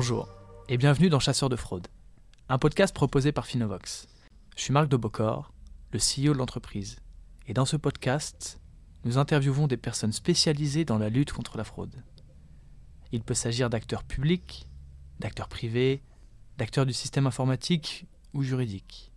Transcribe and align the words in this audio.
Bonjour 0.00 0.30
et 0.70 0.78
bienvenue 0.78 1.10
dans 1.10 1.20
Chasseurs 1.20 1.50
de 1.50 1.56
fraude, 1.56 1.86
un 2.48 2.56
podcast 2.56 2.94
proposé 2.94 3.32
par 3.32 3.44
Finovox. 3.44 4.08
Je 4.56 4.62
suis 4.62 4.72
Marc 4.72 4.88
de 4.88 4.96
Bocor, 4.96 5.52
le 5.92 5.98
CEO 5.98 6.32
de 6.32 6.38
l'entreprise, 6.38 7.00
et 7.46 7.52
dans 7.52 7.66
ce 7.66 7.76
podcast, 7.76 8.58
nous 9.04 9.18
interviewons 9.18 9.66
des 9.66 9.76
personnes 9.76 10.14
spécialisées 10.14 10.86
dans 10.86 10.96
la 10.96 11.10
lutte 11.10 11.34
contre 11.34 11.58
la 11.58 11.64
fraude. 11.64 12.02
Il 13.12 13.20
peut 13.20 13.34
s'agir 13.34 13.68
d'acteurs 13.68 14.04
publics, 14.04 14.66
d'acteurs 15.18 15.48
privés, 15.48 16.02
d'acteurs 16.56 16.86
du 16.86 16.94
système 16.94 17.26
informatique 17.26 18.06
ou 18.32 18.42
juridique. 18.42 19.12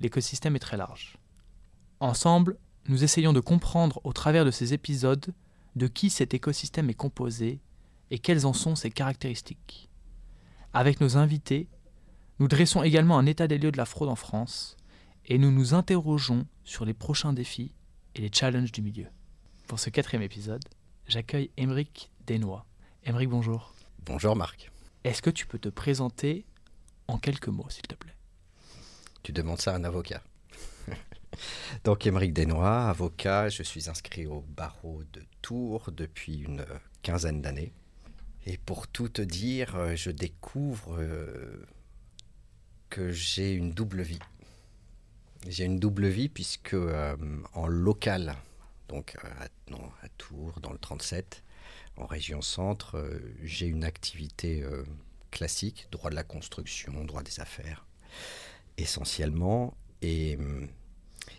L'écosystème 0.00 0.56
est 0.56 0.60
très 0.60 0.78
large. 0.78 1.18
Ensemble, 2.00 2.56
nous 2.88 3.04
essayons 3.04 3.34
de 3.34 3.40
comprendre 3.40 4.00
au 4.04 4.14
travers 4.14 4.46
de 4.46 4.50
ces 4.50 4.72
épisodes 4.72 5.34
de 5.76 5.86
qui 5.88 6.08
cet 6.08 6.32
écosystème 6.32 6.88
est 6.88 6.94
composé 6.94 7.60
et 8.10 8.18
quelles 8.18 8.46
en 8.46 8.54
sont 8.54 8.76
ses 8.76 8.90
caractéristiques. 8.90 9.89
Avec 10.72 11.00
nos 11.00 11.16
invités, 11.16 11.68
nous 12.38 12.46
dressons 12.46 12.84
également 12.84 13.18
un 13.18 13.26
état 13.26 13.48
des 13.48 13.58
lieux 13.58 13.72
de 13.72 13.76
la 13.76 13.84
fraude 13.84 14.08
en 14.08 14.14
France 14.14 14.76
et 15.26 15.36
nous 15.36 15.50
nous 15.50 15.74
interrogeons 15.74 16.46
sur 16.62 16.84
les 16.84 16.94
prochains 16.94 17.32
défis 17.32 17.74
et 18.14 18.20
les 18.20 18.30
challenges 18.32 18.70
du 18.70 18.80
milieu. 18.80 19.06
Pour 19.66 19.80
ce 19.80 19.90
quatrième 19.90 20.22
épisode, 20.22 20.62
j'accueille 21.08 21.50
Émeric 21.56 22.12
Desnois. 22.24 22.66
Émeric, 23.04 23.28
bonjour. 23.28 23.74
Bonjour 24.06 24.36
Marc. 24.36 24.70
Est-ce 25.02 25.22
que 25.22 25.30
tu 25.30 25.44
peux 25.44 25.58
te 25.58 25.68
présenter 25.68 26.46
en 27.08 27.18
quelques 27.18 27.48
mots, 27.48 27.68
s'il 27.68 27.88
te 27.88 27.96
plaît? 27.96 28.14
Tu 29.24 29.32
demandes 29.32 29.60
ça 29.60 29.72
à 29.72 29.76
un 29.76 29.82
avocat. 29.82 30.22
Donc 31.84 32.06
Émeric 32.06 32.32
Desnois, 32.32 32.88
avocat, 32.88 33.48
je 33.48 33.64
suis 33.64 33.90
inscrit 33.90 34.26
au 34.26 34.42
barreau 34.42 35.02
de 35.12 35.24
Tours 35.42 35.90
depuis 35.90 36.38
une 36.38 36.64
quinzaine 37.02 37.42
d'années. 37.42 37.72
Et 38.46 38.56
pour 38.56 38.88
tout 38.88 39.08
te 39.08 39.22
dire, 39.22 39.76
euh, 39.76 39.96
je 39.96 40.10
découvre 40.10 40.96
euh, 40.98 41.66
que 42.88 43.10
j'ai 43.10 43.52
une 43.52 43.72
double 43.72 44.02
vie. 44.02 44.18
J'ai 45.46 45.64
une 45.64 45.78
double 45.78 46.08
vie 46.08 46.28
puisque 46.28 46.74
euh, 46.74 47.16
en 47.54 47.66
local, 47.66 48.36
donc 48.88 49.16
à, 49.22 49.48
Tours, 50.18 50.60
dans 50.60 50.72
le 50.72 50.78
37, 50.78 51.42
en 51.96 52.06
région 52.06 52.42
centre, 52.42 53.20
j'ai 53.42 53.66
une 53.66 53.84
activité 53.84 54.64
classique, 55.30 55.86
droit 55.92 56.10
de 56.10 56.14
la 56.14 56.24
construction, 56.24 57.04
droit 57.04 57.22
des 57.22 57.40
affaires, 57.40 57.86
essentiellement. 58.76 59.76
Et 60.02 60.36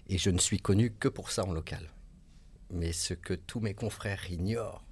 je 0.09 0.29
ne 0.29 0.37
suis 0.37 0.59
connu 0.59 0.91
que 0.91 1.07
pour 1.09 1.31
ça 1.31 1.45
en 1.45 1.51
local. 1.51 1.91
Mais 2.69 2.93
ce 2.93 3.13
que 3.13 3.33
tous 3.33 3.59
mes 3.59 3.73
confrères 3.73 4.31
ignorent, 4.31 4.83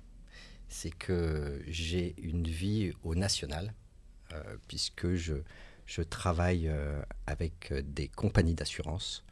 c'est 0.69 0.91
que 0.91 1.61
j'ai 1.67 2.15
une 2.21 2.47
vie 2.47 2.93
au 3.03 3.15
national, 3.15 3.73
euh, 4.33 4.57
puisque 4.67 5.15
je, 5.15 5.33
je 5.85 6.01
travaille 6.01 6.67
euh, 6.67 7.01
avec 7.27 7.73
des 7.73 8.07
compagnies 8.07 8.53
d'assurance 8.53 9.25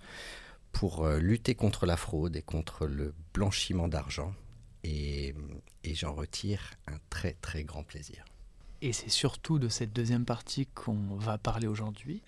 pour 0.71 1.05
euh, 1.05 1.19
lutter 1.19 1.55
contre 1.55 1.85
la 1.85 1.95
fraude 1.95 2.35
et 2.35 2.41
contre 2.41 2.87
le 2.87 3.13
blanchiment 3.33 3.87
d'argent. 3.87 4.33
Et, 4.83 5.33
et 5.83 5.95
j'en 5.95 6.13
retire 6.13 6.71
un 6.87 6.97
très 7.09 7.33
très 7.33 7.63
grand 7.63 7.83
plaisir. 7.83 8.25
Et 8.81 8.93
c'est 8.93 9.09
surtout 9.09 9.59
de 9.59 9.69
cette 9.69 9.91
deuxième 9.91 10.23
partie 10.25 10.67
qu'on 10.67 11.15
va 11.15 11.37
parler 11.37 11.67
aujourd'hui. 11.67 12.21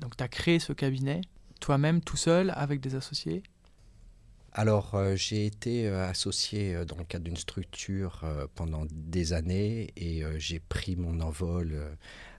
donc 0.00 0.16
tu 0.16 0.24
as 0.24 0.28
créé 0.28 0.58
ce 0.58 0.72
cabinet 0.72 1.20
toi-même 1.60 2.00
tout 2.00 2.16
seul 2.16 2.52
avec 2.56 2.80
des 2.80 2.94
associés? 2.94 3.42
Alors, 4.56 4.94
euh, 4.94 5.16
j'ai 5.16 5.46
été 5.46 5.88
euh, 5.88 6.08
associé 6.08 6.76
euh, 6.76 6.84
dans 6.84 6.96
le 6.96 7.02
cadre 7.02 7.24
d'une 7.24 7.36
structure 7.36 8.24
pendant 8.54 8.86
des 8.92 9.32
années 9.32 9.92
et 9.96 10.22
j'ai 10.38 10.60
pris 10.60 10.94
mon 10.94 11.20
envol 11.20 11.76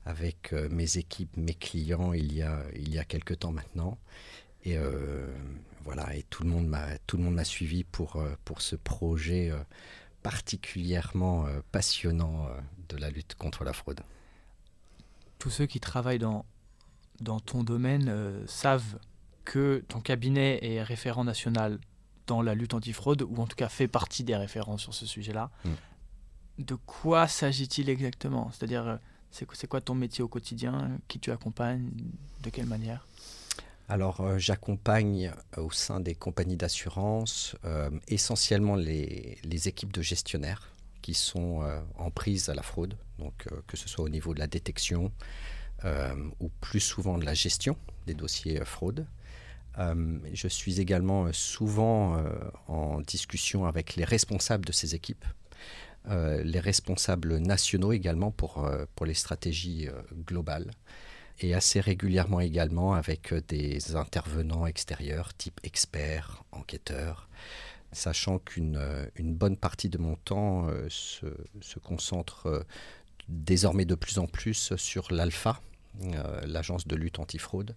avec 0.06 0.54
mes 0.54 0.98
équipes, 0.98 1.36
mes 1.36 1.54
clients 1.54 2.14
il 2.14 2.34
y 2.34 2.42
a, 2.42 2.64
il 2.75 2.94
y 2.94 3.00
a 3.00 3.04
quelques 3.04 3.40
temps 3.40 3.52
maintenant. 3.52 3.98
Et 4.64 4.78
voilà, 5.84 6.16
et 6.16 6.24
tout 6.24 6.44
le 6.44 6.50
monde 6.50 6.68
m'a, 6.68 6.98
tout 7.06 7.18
le 7.18 7.24
monde 7.24 7.36
m'a 7.36 7.44
suivi 7.44 7.84
pour, 7.84 8.24
pour 8.46 8.62
ce 8.62 8.75
projet 8.75 9.52
particulièrement 10.24 11.46
passionnant 11.72 12.48
de 12.90 12.98
la 12.98 13.09
lutte 13.09 13.36
contre 13.36 13.64
la 13.64 13.74
fraude. 13.74 14.02
Tous 15.38 15.50
ceux 15.50 15.66
qui 15.66 15.80
travaillent 15.80 16.20
dans, 16.20 16.46
dans 17.20 17.40
ton 17.40 17.64
domaine 17.64 18.46
savent 18.48 19.00
que 19.44 19.84
ton 19.88 20.00
cabinet 20.00 20.59
est 20.64 20.81
référent 20.81 21.24
national 21.24 21.80
dans 22.28 22.41
la 22.41 22.56
lutte 22.56 22.74
antifraude, 22.74 23.22
ou 23.24 23.38
en 23.38 23.47
tout 23.47 23.56
cas 23.56 23.69
fait 23.69 23.88
partie 23.88 24.24
des 24.24 24.36
références 24.36 24.81
sur 24.81 24.94
ce 24.94 25.06
sujet-là. 25.06 25.50
Mm. 25.63 25.69
De 26.59 26.75
quoi 26.75 27.28
s'agit-il 27.28 27.90
exactement? 27.90 28.52
C'est-à-dire, 28.52 28.88
euh, 28.88 28.97
c'est 29.31 29.68
quoi 29.68 29.81
ton 29.81 29.96
métier 29.96 30.24
au 30.24 30.28
quotidien? 30.28 30.97
Qui 31.08 31.19
tu 31.19 31.31
accompagnes? 31.31 31.90
De 32.41 32.50
quelle 32.50 32.68
manière? 32.68 33.06
Alors, 33.90 34.22
euh, 34.22 34.38
j'accompagne 34.38 35.34
euh, 35.58 35.63
au 35.63 35.72
sein 35.72 36.00
des 36.00 36.16
compagnies 36.16 36.56
d'assurance 36.56 37.56
essentiellement 38.08 38.75
les, 38.75 39.38
les, 39.44 39.68
équipes 39.68 39.92
de 39.92 40.02
gestionnaires 40.02 40.72
qui 41.02 41.13
sont 41.13 41.62
en 41.97 42.09
prise 42.09 42.50
à 42.50 42.56
la 42.56 42.63
fraude, 42.63 42.97
donc 43.19 43.47
que 43.68 43.78
ce 43.78 43.88
soit 43.88 44.03
au 44.03 44.09
niveau 44.09 44.34
de 44.34 44.40
la 44.40 44.47
détection 44.47 45.12
ou 46.40 46.50
plus 46.62 46.80
souvent 46.80 47.19
de 47.19 47.25
la 47.25 47.36
gestion 47.36 47.78
des 48.07 48.16
dossiers 48.16 48.66
fraude. 48.66 49.06
Euh, 49.78 50.19
je 50.34 50.47
suis 50.47 50.80
également 50.80 51.25
euh, 51.25 51.34
souvent 51.34 52.18
euh, 52.18 52.24
en 52.68 53.02
discussion 53.02 53.66
avec 53.66 53.96
les 53.96 54.06
responsables 54.06 54.66
de 54.66 54.72
ces 54.72 54.96
équipes, 54.96 55.25
les 56.08 56.59
responsables 56.59 57.38
nationaux 57.40 57.91
également 57.91 58.30
pour, 58.30 58.69
pour 58.96 59.08
les 59.08 59.16
stratégies 59.16 59.90
globales, 60.28 60.69
et 61.40 61.56
assez 61.56 61.80
régulièrement 61.80 62.41
également 62.41 62.94
avec 62.94 63.34
des 63.47 63.96
intervenants 63.96 64.68
extérieurs, 64.68 65.34
type 65.34 65.59
experts, 65.63 66.44
enquêteurs, 66.52 67.28
sachant 67.92 68.38
qu'une 68.38 68.80
une 69.16 69.34
bonne 69.34 69.57
partie 69.57 69.90
de 69.90 69.97
mon 69.97 70.16
temps 70.16 70.68
se, 70.90 71.25
se, 71.59 71.80
concentre 71.80 72.63
désormais 73.28 73.86
de 73.86 73.96
plus 73.96 74.19
en 74.19 74.28
plus 74.28 74.75
sur 74.75 75.12
l'ALPHA, 75.12 75.59
l'agence 76.46 76.88
de 76.88 76.96
lutte 76.96 77.18
antifraude, 77.18 77.75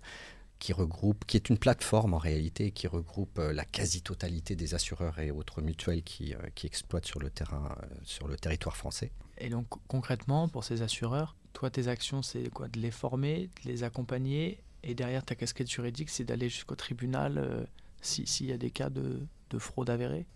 qui 0.58 0.72
regroupe, 0.72 1.24
qui 1.26 1.36
est 1.36 1.48
une 1.48 1.58
plateforme 1.58 2.14
en 2.14 2.19
réalité, 2.19 2.70
qui 2.70 2.86
regroupe 2.86 3.38
euh, 3.38 3.52
la 3.52 3.64
quasi-totalité 3.64 4.56
des 4.56 4.74
assureurs 4.74 5.19
et 5.19 5.30
autres 5.30 5.62
mutuelles 5.62 6.02
qui, 6.02 6.34
euh, 6.34 6.38
qui 6.54 6.66
exploitent 6.66 7.06
sur 7.06 7.20
le 7.20 7.30
terrain, 7.30 7.76
euh, 7.82 7.86
sur 8.04 8.28
le 8.28 8.36
territoire 8.36 8.76
français. 8.76 9.12
Et 9.38 9.48
donc 9.48 9.66
concrètement, 9.86 10.48
pour 10.48 10.64
ces 10.64 10.82
assureurs, 10.82 11.36
toi, 11.52 11.70
tes 11.70 11.88
actions, 11.88 12.22
c'est 12.22 12.50
quoi? 12.50 12.68
De 12.68 12.80
les 12.80 12.91
former, 12.91 13.50
de 13.64 13.70
les 13.70 13.84
accompagner, 13.84 14.58
et 14.82 14.94
derrière 14.94 15.24
ta 15.24 15.34
casquette 15.34 15.70
juridique, 15.70 16.10
c'est 16.10 16.24
d'aller 16.24 16.48
jusqu'au 16.48 16.76
tribunal 16.76 17.66
s'il 18.00 18.47
y 18.47 18.52
a 18.52 18.58
des 18.58 18.70
cas 18.70 18.91
de, 18.91 19.26
de 19.50 19.58
fraude 19.58 19.91
avérée? 19.91 20.26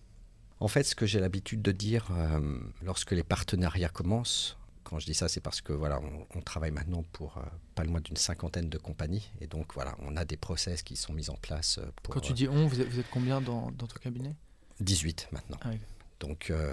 En 0.58 0.68
fait, 0.68 0.82
ce 0.82 0.96
que 0.96 1.06
j'ai 1.06 1.20
l'habitude 1.20 1.62
de 1.62 1.70
dire 1.70 2.08
lorsque 2.82 3.12
les 3.12 3.22
partenariats 3.22 3.88
commencent, 3.88 4.56
quand 4.84 4.98
je 4.98 5.06
dis 5.06 5.14
ça, 5.14 5.28
c'est 5.28 5.40
parce 5.40 5.60
que 5.60 5.72
voilà, 5.72 6.00
on, 6.34 6.40
travaille 6.40 6.70
maintenant 6.70 7.04
pour 7.12 7.38
euh, 7.38 7.42
pas 7.74 7.84
loin 7.84 8.00
d'une 8.00 8.16
cinquantaine 8.16 8.68
de 8.68 8.78
compagnies. 8.78 9.30
Et 9.40 9.46
donc 9.46 9.74
voilà, 9.74 9.96
on 10.00 10.16
a 10.16 10.24
des 10.24 10.36
process 10.36 10.82
qui 10.82 10.96
sont 10.96 11.12
mis 11.12 11.30
en 11.30 11.36
place. 11.36 11.78
Euh, 11.78 11.90
pour, 12.02 12.14
quand 12.14 12.20
tu 12.20 12.32
dis 12.32 12.48
on, 12.48 12.66
vous 12.66 12.80
êtes, 12.80 12.88
combien 13.10 13.40
dans, 13.40 13.70
dans, 13.70 13.86
ton 13.86 13.98
cabinet? 14.00 14.34
18 14.80 15.28
maintenant. 15.32 15.58
Ah 15.62 15.70
donc 16.20 16.50
euh, 16.50 16.72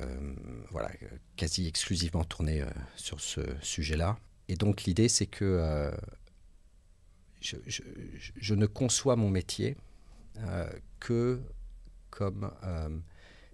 voilà, 0.69 0.91
quasi 1.35 1.67
exclusivement 1.67 2.23
tourné 2.23 2.63
sur 2.95 3.19
ce 3.19 3.41
sujet-là. 3.61 4.19
Et 4.47 4.55
donc 4.55 4.83
l'idée, 4.83 5.09
c'est 5.09 5.25
que 5.25 5.91
je, 7.41 7.55
je, 7.65 7.81
je, 8.35 8.53
ne 8.53 8.67
conçois 8.67 9.15
mon 9.15 9.31
métier 9.31 9.75
que 10.99 11.41
comme 12.11 12.51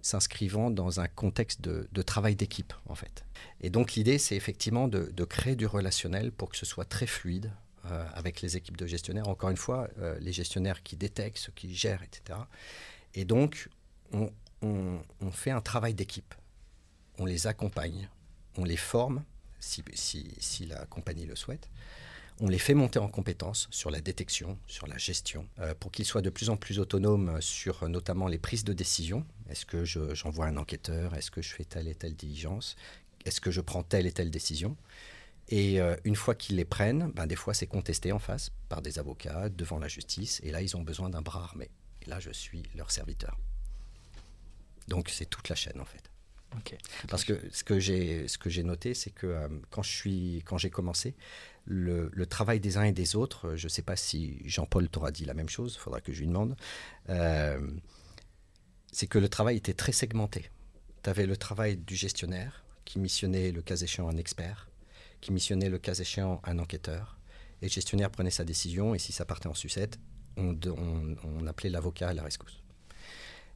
s'inscrivant 0.06 0.70
dans 0.70 1.00
un 1.00 1.08
contexte 1.08 1.60
de, 1.60 2.02
travail 2.02 2.36
d'équipe, 2.36 2.72
en 2.86 2.94
fait. 2.94 3.24
Et 3.60 3.70
donc 3.70 3.94
l'idée, 3.94 4.18
c'est 4.18 4.36
effectivement 4.36 4.86
de, 4.86 5.24
créer 5.24 5.56
du 5.56 5.66
relationnel 5.66 6.30
pour 6.30 6.48
que 6.48 6.56
ce 6.56 6.64
soit 6.64 6.84
très 6.84 7.06
fluide 7.06 7.50
euh, 7.86 8.06
avec 8.14 8.40
les 8.40 8.56
équipes 8.56 8.76
de 8.76 8.86
gestionnaires. 8.86 9.28
Encore 9.28 9.50
une 9.50 9.56
fois, 9.56 9.88
euh, 9.98 10.16
les 10.20 10.32
gestionnaires 10.32 10.84
qui 10.84 10.96
détectent, 10.96 11.38
ceux 11.38 11.52
qui 11.52 11.74
gèrent, 11.74 12.02
etc. 12.04 12.38
Et 13.14 13.24
donc, 13.24 13.68
on, 14.12 14.30
fait 15.32 15.50
un 15.50 15.60
travail 15.60 15.94
d'équipe. 15.94 16.34
On 17.18 17.24
les 17.24 17.46
accompagne, 17.48 18.08
on 18.56 18.64
les 18.64 18.76
forme, 18.76 19.24
si, 19.58 19.82
si 19.94 20.66
la 20.66 20.86
compagnie 20.86 21.26
le 21.26 21.34
souhaite 21.34 21.68
on 22.40 22.48
les 22.48 22.58
fait 22.58 22.74
monter 22.74 22.98
en 22.98 23.08
compétences 23.08 23.68
sur 23.70 23.90
la 23.90 24.00
détection, 24.00 24.58
sur 24.66 24.86
la 24.86 24.98
gestion, 24.98 25.48
euh, 25.58 25.74
pour 25.74 25.90
qu'ils 25.90 26.04
soient 26.04 26.22
de 26.22 26.30
plus 26.30 26.50
en 26.50 26.56
plus 26.56 26.78
autonomes 26.78 27.40
sur 27.40 27.82
euh, 27.82 27.88
notamment 27.88 28.28
les 28.28 28.38
prises 28.38 28.64
de 28.64 28.72
décision. 28.72 29.24
Est-ce 29.48 29.64
que 29.64 29.84
j'envoie 29.84 30.46
un 30.46 30.56
enquêteur? 30.56 31.14
Est-ce 31.14 31.30
que 31.30 31.40
je 31.40 31.54
fais 31.54 31.64
telle 31.64 31.88
et 31.88 31.94
telle 31.94 32.14
diligence? 32.14 32.76
Est-ce 33.24 33.40
que 33.40 33.50
je 33.50 33.60
prends 33.60 33.82
telle 33.82 34.06
et 34.06 34.12
telle 34.12 34.30
décision? 34.30 34.76
Et 35.48 35.80
euh, 35.80 35.96
une 36.04 36.16
fois 36.16 36.34
qu'ils 36.34 36.56
les 36.56 36.64
prennent, 36.64 37.10
ben, 37.14 37.26
des 37.26 37.36
fois 37.36 37.54
c'est 37.54 37.66
contesté 37.66 38.12
en 38.12 38.18
face 38.18 38.50
par 38.68 38.82
des 38.82 38.98
avocats 38.98 39.48
devant 39.48 39.78
la 39.78 39.88
justice. 39.88 40.40
Et 40.42 40.50
là, 40.50 40.60
ils 40.60 40.76
ont 40.76 40.82
besoin 40.82 41.08
d'un 41.08 41.22
bras 41.22 41.42
armé. 41.42 41.70
Et 42.02 42.10
là, 42.10 42.20
je 42.20 42.30
suis 42.30 42.64
leur 42.74 42.90
serviteur. 42.90 43.38
Donc 44.88 45.08
c'est 45.08 45.26
toute 45.26 45.48
la 45.48 45.56
chaîne 45.56 45.80
en 45.80 45.84
fait. 45.84 46.10
Parce 47.08 47.24
que 47.24 47.40
ce 47.52 47.64
que 47.64 47.78
j'ai, 47.78 48.62
noté, 48.62 48.94
c'est 48.94 49.10
que 49.10 49.26
euh, 49.26 49.48
quand 49.70 49.82
j'ai 49.82 50.70
commencé, 50.70 51.14
le, 51.66 52.26
travail 52.26 52.60
des 52.60 52.76
uns 52.76 52.84
et 52.84 52.92
des 52.92 53.16
autres, 53.16 53.56
je 53.56 53.66
ne 53.66 53.68
sais 53.68 53.82
pas 53.82 53.96
si 53.96 54.40
Jean-Paul 54.44 54.88
t'aura 54.88 55.10
dit 55.10 55.24
la 55.24 55.34
même 55.34 55.48
chose, 55.48 55.74
il 55.76 55.80
faudra 55.80 56.00
que 56.00 56.12
je 56.12 56.20
lui 56.20 56.28
demande, 56.28 56.56
euh, 57.08 57.60
c'est 58.92 59.06
que 59.06 59.18
le 59.18 59.28
travail 59.28 59.56
était 59.56 59.74
très 59.74 59.92
segmenté. 59.92 60.50
Tu 61.02 61.10
avais 61.10 61.26
le 61.26 61.36
travail 61.36 61.76
du 61.76 61.96
gestionnaire 61.96 62.64
qui 62.84 62.98
missionnait 62.98 63.50
le 63.50 63.62
cas 63.62 63.76
échéant 63.76 64.08
un 64.08 64.16
expert, 64.16 64.70
qui 65.20 65.32
missionnait 65.32 65.68
le 65.68 65.78
cas 65.78 65.94
échéant 65.94 66.40
un 66.44 66.58
enquêteur, 66.58 67.18
et 67.62 67.66
le 67.66 67.70
gestionnaire 67.70 68.10
prenait 68.10 68.30
sa 68.30 68.44
décision, 68.44 68.94
et 68.94 68.98
si 68.98 69.12
ça 69.12 69.24
partait 69.24 69.48
en 69.48 69.54
sucette, 69.54 69.98
on, 70.36 71.46
appelait 71.46 71.70
l'avocat 71.70 72.10
à 72.10 72.14
la 72.14 72.22
rescousse. 72.22 72.62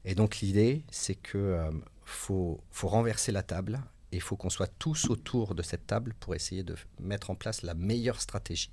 Et 0.05 0.15
donc 0.15 0.39
l'idée, 0.39 0.83
c'est 0.91 1.15
que 1.15 1.37
euh, 1.39 1.71
faut, 2.11 2.63
faut 2.71 2.89
renverser 2.89 3.33
la 3.33 3.43
table 3.43 3.81
et 4.13 4.17
il 4.17 4.23
faut 4.23 4.37
qu'on 4.37 4.51
soit 4.51 4.71
tous 4.79 5.09
autour 5.09 5.55
de 5.55 5.63
cette 5.63 5.87
table 5.87 6.15
pour 6.19 6.35
essayer 6.35 6.63
de 6.63 6.77
mettre 6.99 7.31
en 7.31 7.35
place 7.35 7.63
la 7.63 7.75
meilleure 7.75 8.21
stratégie. 8.21 8.73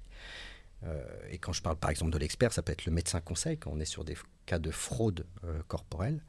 Euh, 0.84 1.04
et 1.30 1.38
quand 1.38 1.54
je 1.54 1.62
parle 1.62 1.78
par 1.78 1.90
exemple 1.90 2.12
de 2.12 2.18
l'expert, 2.18 2.54
ça 2.54 2.62
peut 2.62 2.72
être 2.72 2.86
le 2.86 2.92
médecin 2.92 3.20
conseil 3.22 3.58
quand 3.58 3.72
on 3.72 3.80
est 3.80 3.86
sur 3.86 4.04
des 4.04 4.16
cas 4.46 4.60
de 4.60 4.72
fraude 4.72 5.26
euh, 5.44 5.62
corporelle, 5.68 6.24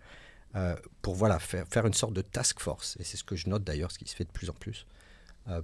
euh, 0.55 0.77
pour 1.03 1.15
voilà, 1.15 1.39
faire, 1.39 1.67
faire, 1.69 1.87
une 1.87 1.95
sorte 1.95 2.15
de 2.15 2.23
task 2.23 2.61
force. 2.61 2.97
Et 2.99 3.05
c'est 3.05 3.17
ce 3.17 3.25
que 3.25 3.37
je 3.37 3.49
note 3.49 3.65
d'ailleurs, 3.65 3.91
ce 3.91 3.99
qui 3.99 4.09
se 4.09 4.17
fait 4.17 4.25
de 4.25 4.33
plus 4.33 4.49
en 4.51 4.55
plus, 4.55 4.87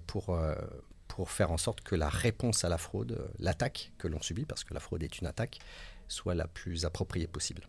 pour, 0.06 0.38
pour 1.08 1.31
faire 1.31 1.50
en 1.50 1.58
sorte 1.58 1.82
que 1.82 1.94
la 1.94 2.08
réponse 2.08 2.64
à 2.64 2.70
la 2.70 2.79
fraude, 2.79 3.31
l'attaque 3.38 3.93
que 3.99 4.08
l'on 4.08 4.23
subit, 4.23 4.47
parce 4.47 4.64
que 4.64 4.73
la 4.73 4.81
fraude 4.81 5.02
est 5.02 5.19
une 5.19 5.26
attaque, 5.26 5.58
soit 6.08 6.35
la 6.35 6.47
plus 6.47 6.87
appropriée 6.87 7.26
possible. 7.26 7.69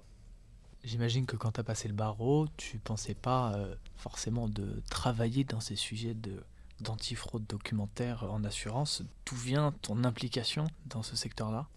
J'imagine 0.85 1.25
que 1.25 1.35
quand 1.35 1.53
tu 1.53 1.59
as 1.59 1.63
passé 1.63 1.87
le 1.87 1.95
barreau, 1.95 2.47
tu 2.57 2.77
pensais 2.77 3.15
pas 3.15 3.53
euh, 3.55 3.75
forcément 3.97 4.47
de 4.47 4.81
travailler 4.89 5.43
dans 5.43 5.59
ces 5.59 5.75
sujets 5.75 6.13
de 6.13 6.43
d'antifraude 6.81 7.45
documentaire 7.47 8.23
en 8.29 8.43
assurance. 8.43 9.01
D'où 9.25 9.35
vient 9.35 9.73
ton 9.81 10.03
implication 10.03 10.67
dans 10.87 11.03
ce 11.03 11.15
secteur-là? 11.15 11.67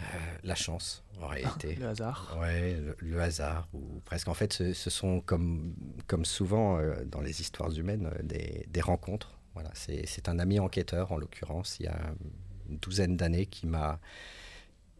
Euh, 0.00 0.04
La 0.42 0.54
chance, 0.54 1.04
en 1.20 1.26
réalité. 1.28 1.74
le 1.76 1.86
hasard 1.88 2.34
Oui, 2.40 2.76
le, 2.98 3.20
hasard, 3.20 3.68
ou 3.74 4.00
presque. 4.06 4.28
En 4.28 4.34
fait, 4.34 4.54
ce, 4.72 4.90
sont 4.90 5.20
comme, 5.20 5.74
comme 6.06 6.24
souvent 6.24 6.78
euh, 6.78 7.04
dans 7.04 7.20
les 7.20 7.42
histoires 7.42 7.70
humaines, 7.78 8.10
des, 8.22 8.66
des 8.70 8.80
rencontres. 8.80 9.38
Voilà, 9.52 9.70
c'est 9.74 10.28
un 10.28 10.38
ami 10.38 10.58
enquêteur, 10.58 11.12
en 11.12 11.18
l'occurrence, 11.18 11.76
il 11.80 11.84
y 11.84 11.88
a 11.88 11.98
une 12.68 12.78
douzaine 12.78 13.16
d'années, 13.16 13.46
qui 13.46 13.66
m'a 13.66 14.00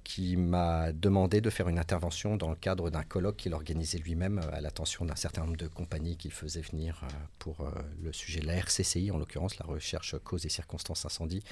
qui 0.06 0.36
m'a 0.36 0.92
demandé 0.92 1.40
de 1.40 1.50
faire 1.50 1.68
une 1.68 1.80
intervention 1.80 2.36
dans 2.36 2.48
le 2.48 2.54
cadre 2.54 2.90
d'un 2.90 3.02
colloque 3.02 3.38
qu'il 3.38 3.52
organisait 3.54 3.98
lui-même 3.98 4.38
euh, 4.38 4.54
à 4.54 4.60
l'attention 4.60 5.04
d'un 5.04 5.16
certain 5.16 5.44
nombre 5.44 5.56
de 5.56 5.66
compagnies 5.66 6.16
qu'il 6.16 6.30
faisait 6.30 6.60
venir 6.60 7.00
euh, 7.02 7.08
pour 7.40 7.62
euh, 7.62 7.72
le 8.00 8.12
sujet 8.12 8.38
de 8.38 8.46
la 8.46 8.54
RCCI, 8.54 9.10
en 9.10 9.18
l'occurrence 9.18 9.58
la 9.58 9.66
recherche 9.66 10.14
cause 10.22 10.46
et 10.46 10.48
circonstances 10.48 11.04
incendie, 11.04 11.42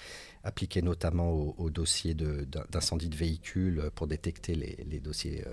appliquée 0.44 0.82
notamment 0.82 1.32
au, 1.32 1.68
dossier 1.68 2.14
d'incendie 2.14 3.08
de, 3.08 3.16
véhicules 3.16 3.90
pour 3.96 4.06
détecter 4.06 4.54
les, 4.54 5.00
dossiers 5.00 5.44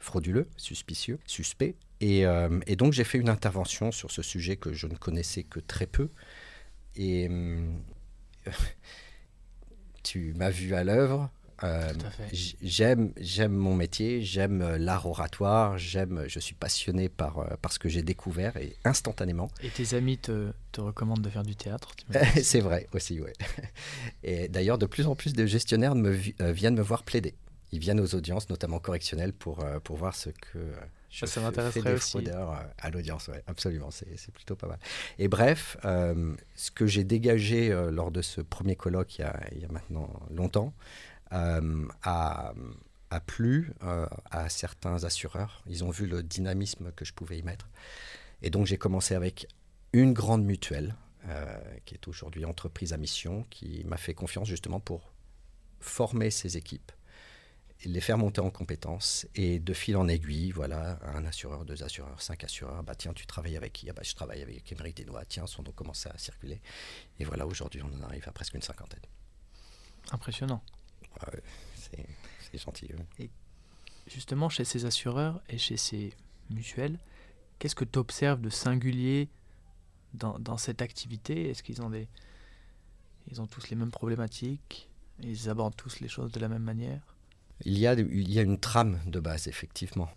frauduleux, 0.00 0.48
suspicieux, 0.56 1.20
suspects. 1.26 1.76
Et, 2.00 2.24
et 2.66 2.76
donc 2.76 2.92
j'ai 2.92 3.04
fait 3.04 3.18
une 3.18 3.28
intervention 3.28 3.92
sur 3.92 4.10
ce 4.10 4.22
sujet 4.22 4.56
que 4.56 4.72
je 4.72 4.88
ne 4.88 4.96
connaissais 4.96 5.44
que 5.44 5.60
très 5.60 5.86
peu. 5.86 6.08
Et 6.96 7.28
tu 10.02 10.34
m'as 10.34 10.50
vu 10.50 10.74
à 10.74 10.82
l'œuvre. 10.82 11.30
Euh, 11.64 11.92
j'aime, 12.32 13.12
j'aime 13.18 13.52
mon 13.52 13.74
métier, 13.74 14.22
j'aime 14.22 14.62
euh, 14.62 14.78
l'art 14.78 15.06
oratoire, 15.06 15.76
j'aime, 15.76 16.24
je 16.28 16.38
suis 16.38 16.54
passionné 16.54 17.08
par, 17.08 17.38
euh, 17.38 17.46
par 17.60 17.72
ce 17.72 17.78
que 17.78 17.88
j'ai 17.88 18.02
découvert 18.02 18.56
et 18.56 18.76
instantanément. 18.84 19.50
Et 19.62 19.68
tes 19.68 19.96
amis 19.96 20.18
te, 20.18 20.52
te 20.72 20.80
recommandent 20.80 21.22
de 21.22 21.30
faire 21.30 21.42
du 21.42 21.56
théâtre 21.56 21.90
C'est 22.42 22.60
vrai 22.60 22.88
aussi, 22.94 23.20
oui. 23.20 23.30
Et 24.22 24.48
d'ailleurs, 24.48 24.78
de 24.78 24.86
plus 24.86 25.06
en 25.06 25.16
plus 25.16 25.32
de 25.32 25.46
gestionnaires 25.46 25.94
me, 25.94 26.10
viennent 26.10 26.76
me 26.76 26.82
voir 26.82 27.02
plaider. 27.02 27.34
Ils 27.72 27.80
viennent 27.80 28.00
aux 28.00 28.14
audiences, 28.14 28.48
notamment 28.48 28.78
correctionnelles, 28.78 29.32
pour, 29.32 29.64
pour 29.84 29.96
voir 29.96 30.14
ce 30.14 30.30
que 30.30 30.58
je 31.10 31.26
ça 31.26 31.40
m'intéresserait 31.40 31.94
aussi. 31.94 32.18
à 32.78 32.90
l'audience, 32.90 33.28
ouais, 33.28 33.42
absolument, 33.46 33.90
c'est 33.90 34.32
plutôt 34.32 34.56
pas 34.56 34.68
mal. 34.68 34.78
Et 35.18 35.28
bref, 35.28 35.76
ce 35.82 36.70
que 36.70 36.86
j'ai 36.86 37.04
dégagé 37.04 37.68
lors 37.90 38.10
de 38.10 38.22
ce 38.22 38.40
premier 38.40 38.74
colloque 38.74 39.18
il 39.18 39.22
y 39.22 39.24
a, 39.24 39.38
il 39.52 39.60
y 39.60 39.64
a 39.66 39.68
maintenant 39.68 40.08
longtemps, 40.30 40.72
euh, 41.32 41.88
a, 42.02 42.54
plu 43.26 43.72
euh, 43.82 44.06
à 44.30 44.48
certains 44.48 45.04
assureurs. 45.04 45.62
Ils 45.66 45.84
ont 45.84 45.90
vu 45.90 46.06
le 46.06 46.22
dynamisme 46.22 46.92
que 46.92 47.04
je 47.04 47.12
pouvais 47.12 47.38
y 47.38 47.42
mettre. 47.42 47.68
Et 48.42 48.50
donc 48.50 48.66
j'ai 48.66 48.78
commencé 48.78 49.14
avec 49.14 49.46
une 49.92 50.12
grande 50.12 50.44
mutuelle, 50.44 50.94
euh, 51.28 51.58
qui 51.84 51.94
est 51.94 52.08
aujourd'hui 52.08 52.44
entreprise 52.44 52.92
à 52.92 52.96
mission, 52.96 53.44
qui 53.50 53.82
m'a 53.84 53.96
fait 53.96 54.14
confiance 54.14 54.48
justement 54.48 54.80
pour 54.80 55.12
former 55.80 56.30
ses 56.30 56.56
équipes, 56.56 56.92
les 57.84 58.00
faire 58.00 58.18
monter 58.18 58.40
en 58.40 58.50
compétences. 58.50 59.26
Et 59.34 59.58
de 59.58 59.72
fil 59.72 59.96
en 59.96 60.06
aiguille, 60.06 60.50
voilà, 60.50 60.98
un 61.02 61.24
assureur, 61.24 61.64
deux 61.64 61.82
assureurs, 61.82 62.20
cinq 62.20 62.44
assureurs, 62.44 62.82
bah 62.82 62.94
tiens, 62.94 63.12
tu 63.12 63.26
travailles 63.26 63.56
avec 63.56 63.72
qui? 63.72 63.90
Ah 63.90 63.92
bah, 63.92 64.02
Je 64.04 64.14
travaille 64.14 64.42
avec 64.42 64.70
Émeric 64.70 64.96
Desnois, 64.96 65.24
tiens, 65.24 65.46
son 65.46 65.62
nom 65.62 65.72
commence 65.72 66.06
à 66.06 66.16
circuler. 66.18 66.60
Et 67.18 67.24
voilà, 67.24 67.46
aujourd'hui, 67.46 67.82
on 67.82 67.98
en 67.98 68.02
arrive 68.02 68.28
à 68.28 68.32
presque 68.32 68.54
une 68.54 68.62
cinquantaine. 68.62 69.02
Impressionnant 70.12 70.62
c'est 72.50 72.58
gentil. 72.58 72.88
Et 73.18 73.30
justement, 74.06 74.48
chez 74.48 74.64
ces 74.64 74.84
assureurs 74.84 75.40
et 75.48 75.58
chez 75.58 75.76
ces 75.76 76.12
mutuelles, 76.50 76.98
qu'est-ce 77.58 77.74
que 77.74 77.84
tu 77.84 77.98
observes 77.98 78.40
de 78.40 78.50
singulier 78.50 79.28
dans, 80.14 80.38
dans 80.38 80.56
cette 80.56 80.82
activité? 80.82 81.50
Est-ce 81.50 81.62
qu'ils 81.62 81.82
ont 81.82 81.90
des. 81.90 82.08
Ils 83.30 83.40
ont 83.40 83.46
tous 83.46 83.68
les 83.68 83.76
mêmes 83.76 83.90
problématiques? 83.90 84.88
Ils 85.20 85.50
abordent 85.50 85.76
tous 85.76 86.00
les 86.00 86.08
choses 86.08 86.32
de 86.32 86.40
la 86.40 86.48
même 86.48 86.62
manière? 86.62 87.02
Il 87.64 87.76
y, 87.76 87.86
a, 87.86 87.94
il 87.94 88.32
y 88.32 88.38
a 88.38 88.42
une 88.42 88.58
trame 88.58 89.00
de 89.06 89.18
base, 89.18 89.48
effectivement. 89.48 90.08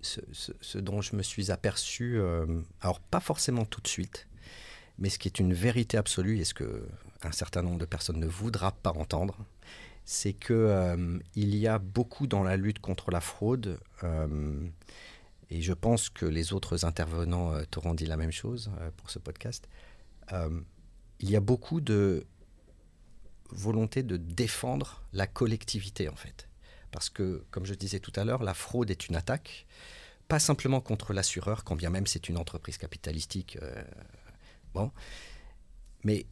Ce, 0.00 0.20
ce, 0.32 0.78
dont 0.78 1.02
je 1.02 1.14
me 1.14 1.22
suis 1.22 1.50
aperçu, 1.50 2.18
euh, 2.18 2.62
alors 2.80 3.00
pas 3.00 3.20
forcément 3.20 3.64
tout 3.64 3.80
de 3.80 3.88
suite, 3.88 4.26
mais 4.98 5.10
ce 5.10 5.18
qui 5.18 5.28
est 5.28 5.38
une 5.38 5.52
vérité 5.52 5.96
absolue 5.96 6.38
et 6.38 6.44
ce 6.44 6.54
que 6.54 6.88
un 7.22 7.32
certain 7.32 7.62
nombre 7.62 7.78
de 7.78 7.84
personnes 7.84 8.18
ne 8.18 8.26
voudra 8.26 8.72
pas 8.72 8.92
entendre, 8.92 9.36
c'est 10.06 10.32
que 10.32 10.54
euh, 10.54 11.18
il 11.34 11.56
y 11.56 11.66
a 11.66 11.78
beaucoup 11.80 12.28
dans 12.28 12.44
la 12.44 12.56
lutte 12.56 12.78
contre 12.78 13.10
la 13.10 13.20
fraude, 13.20 13.80
euh, 14.04 14.68
et 15.50 15.60
je 15.60 15.72
pense 15.72 16.08
que 16.08 16.24
les 16.24 16.52
autres 16.52 16.84
intervenants 16.84 17.52
euh, 17.52 17.64
t'auront 17.68 17.92
dit 17.92 18.06
la 18.06 18.16
même 18.16 18.30
chose 18.30 18.70
pour 18.96 19.10
ce 19.10 19.18
podcast. 19.18 19.68
il 21.20 21.30
y 21.30 21.36
a 21.36 21.40
beaucoup 21.40 21.80
de 21.80 22.24
volonté 23.50 24.02
de 24.02 24.16
défendre 24.16 25.02
la 25.12 25.26
collectivité 25.26 26.08
en 26.08 26.16
fait, 26.16 26.48
parce 26.92 27.10
que 27.10 27.44
comme 27.50 27.66
je 27.66 27.74
disais 27.74 27.98
tout 27.98 28.12
à 28.14 28.24
l'heure, 28.24 28.44
la 28.44 28.54
fraude 28.54 28.90
est 28.90 29.08
une 29.08 29.16
attaque, 29.16 29.66
pas 30.28 30.38
simplement 30.38 30.80
contre 30.80 31.12
l'assureur, 31.14 31.64
quand 31.64 31.74
bien 31.74 31.90
même 31.90 32.06
c'est 32.06 32.28
une 32.28 32.36
entreprise 32.36 32.78
capitalistique, 32.78 33.58
bon, 34.72 34.92
mais 36.04 36.26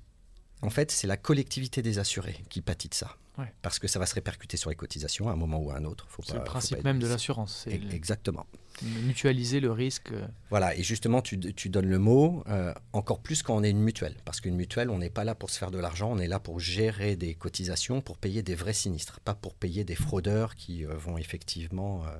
en 0.62 0.70
fait, 0.70 0.90
c'est 0.90 1.06
la 1.06 1.16
collectivité 1.16 1.82
des 1.82 1.98
assurés 1.98 2.42
qui 2.48 2.62
pâtit 2.62 2.88
de 2.88 2.94
ça. 2.94 3.16
Parce 3.62 3.78
que 3.78 3.88
ça 3.88 3.98
va 3.98 4.06
se 4.06 4.14
répercuter 4.14 4.56
sur 4.56 4.70
les 4.70 4.76
cotisations 4.76 5.28
à 5.28 5.32
un 5.32 5.36
moment 5.36 5.58
ou 5.58 5.70
à 5.70 5.76
un 5.76 5.84
autre. 5.84 6.06
C'est 6.22 6.34
le 6.34 6.44
principe 6.44 6.84
même 6.84 6.98
de 6.98 7.06
l'assurance. 7.06 7.66
Exactement. 7.66 8.46
Mutualiser 8.82 9.60
le 9.60 9.70
risque. 9.70 10.10
Voilà, 10.50 10.74
et 10.76 10.82
justement, 10.82 11.22
tu, 11.22 11.36
donnes 11.36 11.88
le 11.88 11.98
mot, 11.98 12.44
euh, 12.48 12.72
encore 12.92 13.20
plus 13.20 13.42
quand 13.42 13.56
on 13.56 13.62
est 13.62 13.70
une 13.70 13.80
mutuelle. 13.80 14.16
Parce 14.24 14.40
qu'une 14.40 14.56
mutuelle, 14.56 14.90
on 14.90 14.98
n'est 14.98 15.10
pas 15.10 15.24
là 15.24 15.34
pour 15.34 15.50
se 15.50 15.58
faire 15.58 15.70
de 15.70 15.78
l'argent, 15.78 16.10
on 16.10 16.18
est 16.18 16.26
là 16.26 16.40
pour 16.40 16.60
gérer 16.60 17.16
des 17.16 17.34
cotisations, 17.34 18.00
pour 18.00 18.18
payer 18.18 18.42
des 18.42 18.54
vrais 18.54 18.72
sinistres, 18.72 19.20
pas 19.20 19.34
pour 19.34 19.54
payer 19.54 19.84
des 19.84 19.94
fraudeurs 19.94 20.54
qui 20.54 20.84
euh, 20.84 20.94
vont 20.96 21.18
effectivement 21.18 22.04
euh, 22.04 22.10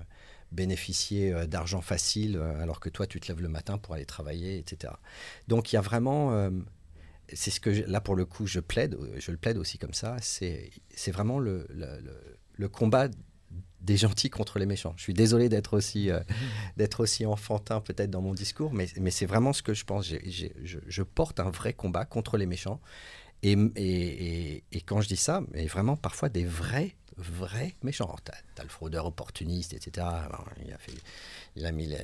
bénéficier 0.52 1.33
d'argent 1.49 1.80
facile 1.80 2.40
alors 2.61 2.78
que 2.78 2.88
toi, 2.88 3.09
tu 3.09 3.18
te 3.18 3.26
lèves 3.26 3.40
le 3.40 3.49
matin 3.49 3.76
pour 3.76 3.94
aller 3.94 4.06
travailler, 4.06 4.59
etc. 4.59 4.92
Donc 5.49 5.73
il 5.73 5.76
y 5.76 5.78
a 5.78 5.83
vraiment 5.83 6.49
c'est 7.33 7.50
ce 7.50 7.61
que 7.61 7.71
là 7.71 8.00
pour 8.00 8.16
le 8.16 8.25
coup 8.25 8.47
je 8.47 8.61
plaide, 8.61 8.99
je 9.19 9.31
le 9.31 9.37
plaide 9.37 9.57
aussi 9.57 9.78
comme 9.78 9.95
ça, 9.95 10.16
c'est 10.21 10.71
vraiment 11.11 11.38
le, 11.38 11.66
le, 12.57 12.69
combat 12.69 13.09
des 13.81 13.97
gentils 13.97 14.31
contre 14.31 14.59
les 14.59 14.66
méchants. 14.66 14.95
Je 14.97 15.02
suis 15.02 15.14
désolé 15.14 15.49
d'être 15.49 15.76
aussi, 15.76 16.11
euh, 16.11 16.21
d'être 16.76 17.00
aussi 17.00 17.26
enfantin 17.26 17.81
peut-être 17.81 18.11
dans 18.11 18.23
mon 18.23 18.35
discours, 18.35 18.73
mais, 18.73 18.88
mais 19.00 19.11
c'est 19.11 19.26
vraiment 19.26 19.52
ce 19.52 19.62
que 19.62 19.75
je 19.75 19.85
pense. 19.85 20.07
je, 20.09 20.47
je, 20.87 21.02
porte 21.02 21.38
un 21.40 21.50
vrai 21.50 21.75
combat 21.75 22.04
contre 22.04 22.37
les 22.37 22.47
méchants. 22.47 22.81
Et, 23.43 23.57
et, 23.76 24.64
et, 24.73 24.81
quand 24.81 25.02
je 25.02 25.09
dis 25.09 25.19
ça, 25.19 25.43
mais 25.52 25.66
vraiment 25.66 25.97
parfois 25.97 26.31
des 26.31 26.47
vrais, 26.47 26.97
vrais 27.19 27.75
méchants. 27.83 28.16
Tu 28.25 28.33
as, 28.33 28.62
le 28.62 28.71
fraudeur 28.71 29.04
opportuniste, 29.04 29.75
etc. 29.75 30.07
il, 30.64 30.73
a 30.73 30.78
fait, 30.78 30.93
il 31.54 31.66
a 31.66 31.73
mis 31.73 31.87
les, 31.87 31.99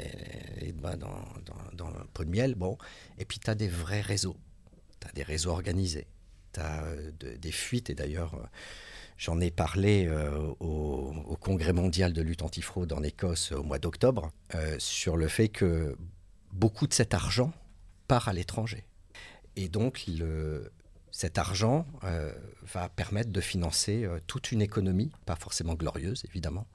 les 0.61 0.73
dans, 0.73 0.97
dans, 0.97 1.57
dans, 1.73 1.89
le 1.89 2.05
pot 2.13 2.25
de 2.25 2.31
miel. 2.31 2.57
Bon. 2.57 2.77
Et 3.17 3.25
puis 3.25 3.39
tu 3.39 3.49
as 3.49 3.55
des 3.55 3.69
vrais 3.69 4.03
réseaux 4.03 4.37
tu 5.01 5.09
as 5.09 5.13
des 5.13 5.23
réseaux 5.23 5.51
organisés, 5.51 6.07
tu 6.53 6.61
as 6.61 6.85
euh, 6.85 7.11
des 7.39 7.53
fuites, 7.53 7.91
et 7.91 7.95
d'ailleurs, 7.95 8.35
euh, 8.35 8.47
j'en 9.17 9.41
ai 9.41 9.51
parlé 9.51 10.07
euh, 10.07 10.31
au, 10.61 11.37
Congrès 11.41 11.73
mondial 11.73 12.13
de 12.13 12.23
lutte 12.23 12.43
antifraude 12.43 12.93
en 12.93 13.03
Écosse 13.03 13.53
au 13.53 13.63
mois 13.63 13.79
d'octobre, 13.79 14.31
sur 14.79 15.17
le 15.17 15.27
fait 15.27 15.49
que 15.49 15.97
beaucoup 16.53 16.87
de 16.87 16.93
cet 16.93 17.15
argent 17.15 17.53
part 18.09 18.29
à 18.29 18.35
l'étranger. 18.35 18.85
Et 19.57 19.71
donc, 19.71 20.05
cet 21.11 21.39
argent 21.39 21.87
va 22.63 22.91
permettre 22.91 23.31
de 23.31 23.41
financer 23.41 24.07
toute 24.27 24.53
une 24.53 24.61
économie, 24.61 25.11
pas 25.25 25.35
forcément 25.35 25.75
glorieuse 25.75 26.25
évidemment. 26.29 26.67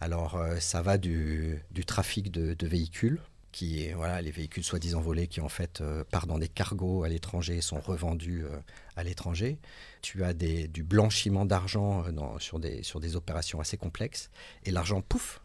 Alors, 0.00 0.40
ça 0.60 0.80
va 0.80 0.96
du, 0.96 1.60
trafic 1.84 2.30
de 2.30 2.66
véhicules, 2.66 3.20
qui 3.52 3.90
voilà, 3.92 4.20
les 4.20 4.30
véhicules 4.30 4.64
soi-disant 4.64 5.00
volés 5.00 5.26
qui 5.26 5.40
en 5.40 5.48
fait 5.48 5.80
euh, 5.80 6.04
partent 6.04 6.28
dans 6.28 6.38
des 6.38 6.48
cargos 6.48 7.04
à 7.04 7.08
l'étranger 7.08 7.56
et 7.56 7.60
sont 7.60 7.80
revendus 7.80 8.44
euh, 8.44 8.58
à 8.96 9.04
l'étranger. 9.04 9.58
Tu 10.02 10.24
as 10.24 10.34
des, 10.34 10.68
du 10.68 10.82
blanchiment 10.82 11.44
d'argent 11.44 12.04
euh, 12.06 12.38
sur, 12.38 12.58
des, 12.58 12.82
sur 12.82 13.00
des 13.00 13.16
opérations 13.16 13.60
assez 13.60 13.76
complexes 13.76 14.30
et 14.64 14.70
l'argent, 14.70 15.00
pouf, 15.00 15.40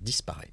disparaît. 0.00 0.52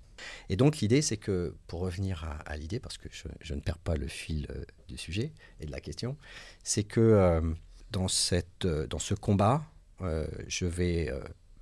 Et 0.49 0.55
donc 0.55 0.77
l'idée, 0.77 1.01
c'est 1.01 1.17
que, 1.17 1.55
pour 1.67 1.79
revenir 1.79 2.29
à, 2.45 2.57
l'idée, 2.57 2.79
parce 2.79 2.97
que 2.97 3.07
je, 3.11 3.53
ne 3.53 3.59
perds 3.59 3.79
pas 3.79 3.95
le 3.95 4.07
fil 4.07 4.47
du 4.87 4.97
sujet 4.97 5.31
et 5.59 5.65
de 5.65 5.71
la 5.71 5.79
question, 5.79 6.15
c'est 6.63 6.83
que 6.83 7.41
dans, 7.89 8.07
cette, 8.07 8.67
dans 8.67 8.99
ce 8.99 9.15
combat, 9.15 9.63
je 10.47 10.65
vais 10.65 11.11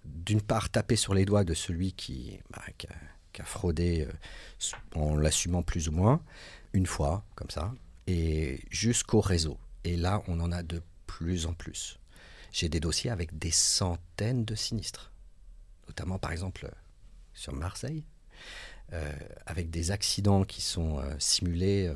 d'une 0.04 0.42
part 0.42 0.70
taper 0.70 0.98
sur 0.98 1.14
les 1.14 1.24
doigts 1.24 1.46
de 1.46 1.54
celui 1.54 1.94
qui, 1.94 2.40
bah, 2.50 2.64
fraudé 3.44 4.08
euh, 4.08 5.00
en 5.00 5.16
l'assumant 5.16 5.64
plus 5.64 5.88
ou 5.88 5.92
moins, 5.92 6.22
une 6.74 6.86
fois, 6.86 7.24
comme 7.36 7.50
ça, 7.50 7.74
et 8.08 8.62
jusqu'au 8.70 9.22
réseau. 9.22 9.58
Et 9.84 9.96
là, 9.96 10.22
on 10.28 10.40
en 10.40 10.52
a 10.52 10.64
de 10.64 10.82
plus 11.08 11.46
en 11.46 11.54
plus. 11.54 12.00
J'ai 12.52 12.70
des 12.70 12.80
dossiers 12.80 13.12
avec 13.12 13.38
des 13.38 13.52
centaines 13.52 14.46
de 14.46 14.56
sinistres, 14.56 15.12
notamment 15.88 16.18
par 16.18 16.32
exemple 16.32 16.72
sur 17.34 17.54
Marseille, 17.54 18.04
euh, 18.94 19.14
avec 19.46 19.70
des 19.70 19.92
accidents 19.92 20.44
qui 20.44 20.62
sont 20.62 21.00
euh, 21.00 21.14
simulés 21.20 21.92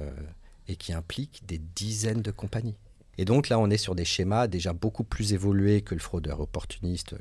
et 0.68 0.76
qui 0.76 0.94
impliquent 0.94 1.46
des 1.46 1.58
dizaines 1.58 2.22
de 2.22 2.32
compagnies. 2.32 2.78
Et 3.18 3.26
donc 3.26 3.50
là, 3.50 3.60
on 3.60 3.70
est 3.70 3.78
sur 3.78 3.94
des 3.94 4.06
schémas 4.06 4.48
déjà 4.48 4.74
beaucoup 4.74 5.04
plus 5.04 5.34
évolués 5.34 5.82
que 5.82 5.94
le 5.94 6.00
fraudeur 6.00 6.40
opportuniste 6.40 7.16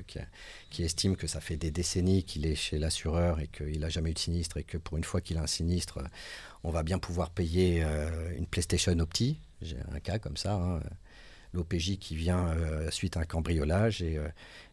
qui, 0.70 0.82
estime 0.82 1.16
que 1.16 1.26
ça 1.26 1.40
fait 1.40 1.56
des 1.56 1.70
décennies 1.70 2.24
qu'il 2.24 2.46
est 2.46 2.54
chez 2.54 2.78
l'assureur 2.78 3.40
et 3.40 3.48
qu'il 3.48 3.80
n'a 3.80 3.90
jamais 3.90 4.10
eu 4.10 4.14
de 4.14 4.18
sinistre 4.18 4.56
et 4.56 4.64
que 4.64 4.78
pour 4.78 4.96
une 4.96 5.04
fois 5.04 5.20
qu'il 5.20 5.36
a 5.36 5.42
un 5.42 5.46
sinistre, 5.46 6.02
on 6.64 6.70
va 6.70 6.82
bien 6.82 6.98
pouvoir 6.98 7.30
payer 7.30 7.82
euh, 7.84 8.34
une 8.36 8.46
PlayStation 8.46 8.98
Opti. 8.98 9.38
J'ai 9.60 9.76
un 9.92 10.00
cas 10.00 10.18
comme 10.18 10.36
ça. 10.36 10.54
Hein. 10.54 10.80
L'OPJ 11.52 11.98
qui 11.98 12.16
vient 12.16 12.48
euh, 12.48 12.90
suite 12.90 13.18
à 13.18 13.20
un 13.20 13.24
cambriolage 13.24 14.00
et, 14.00 14.16
euh, 14.16 14.28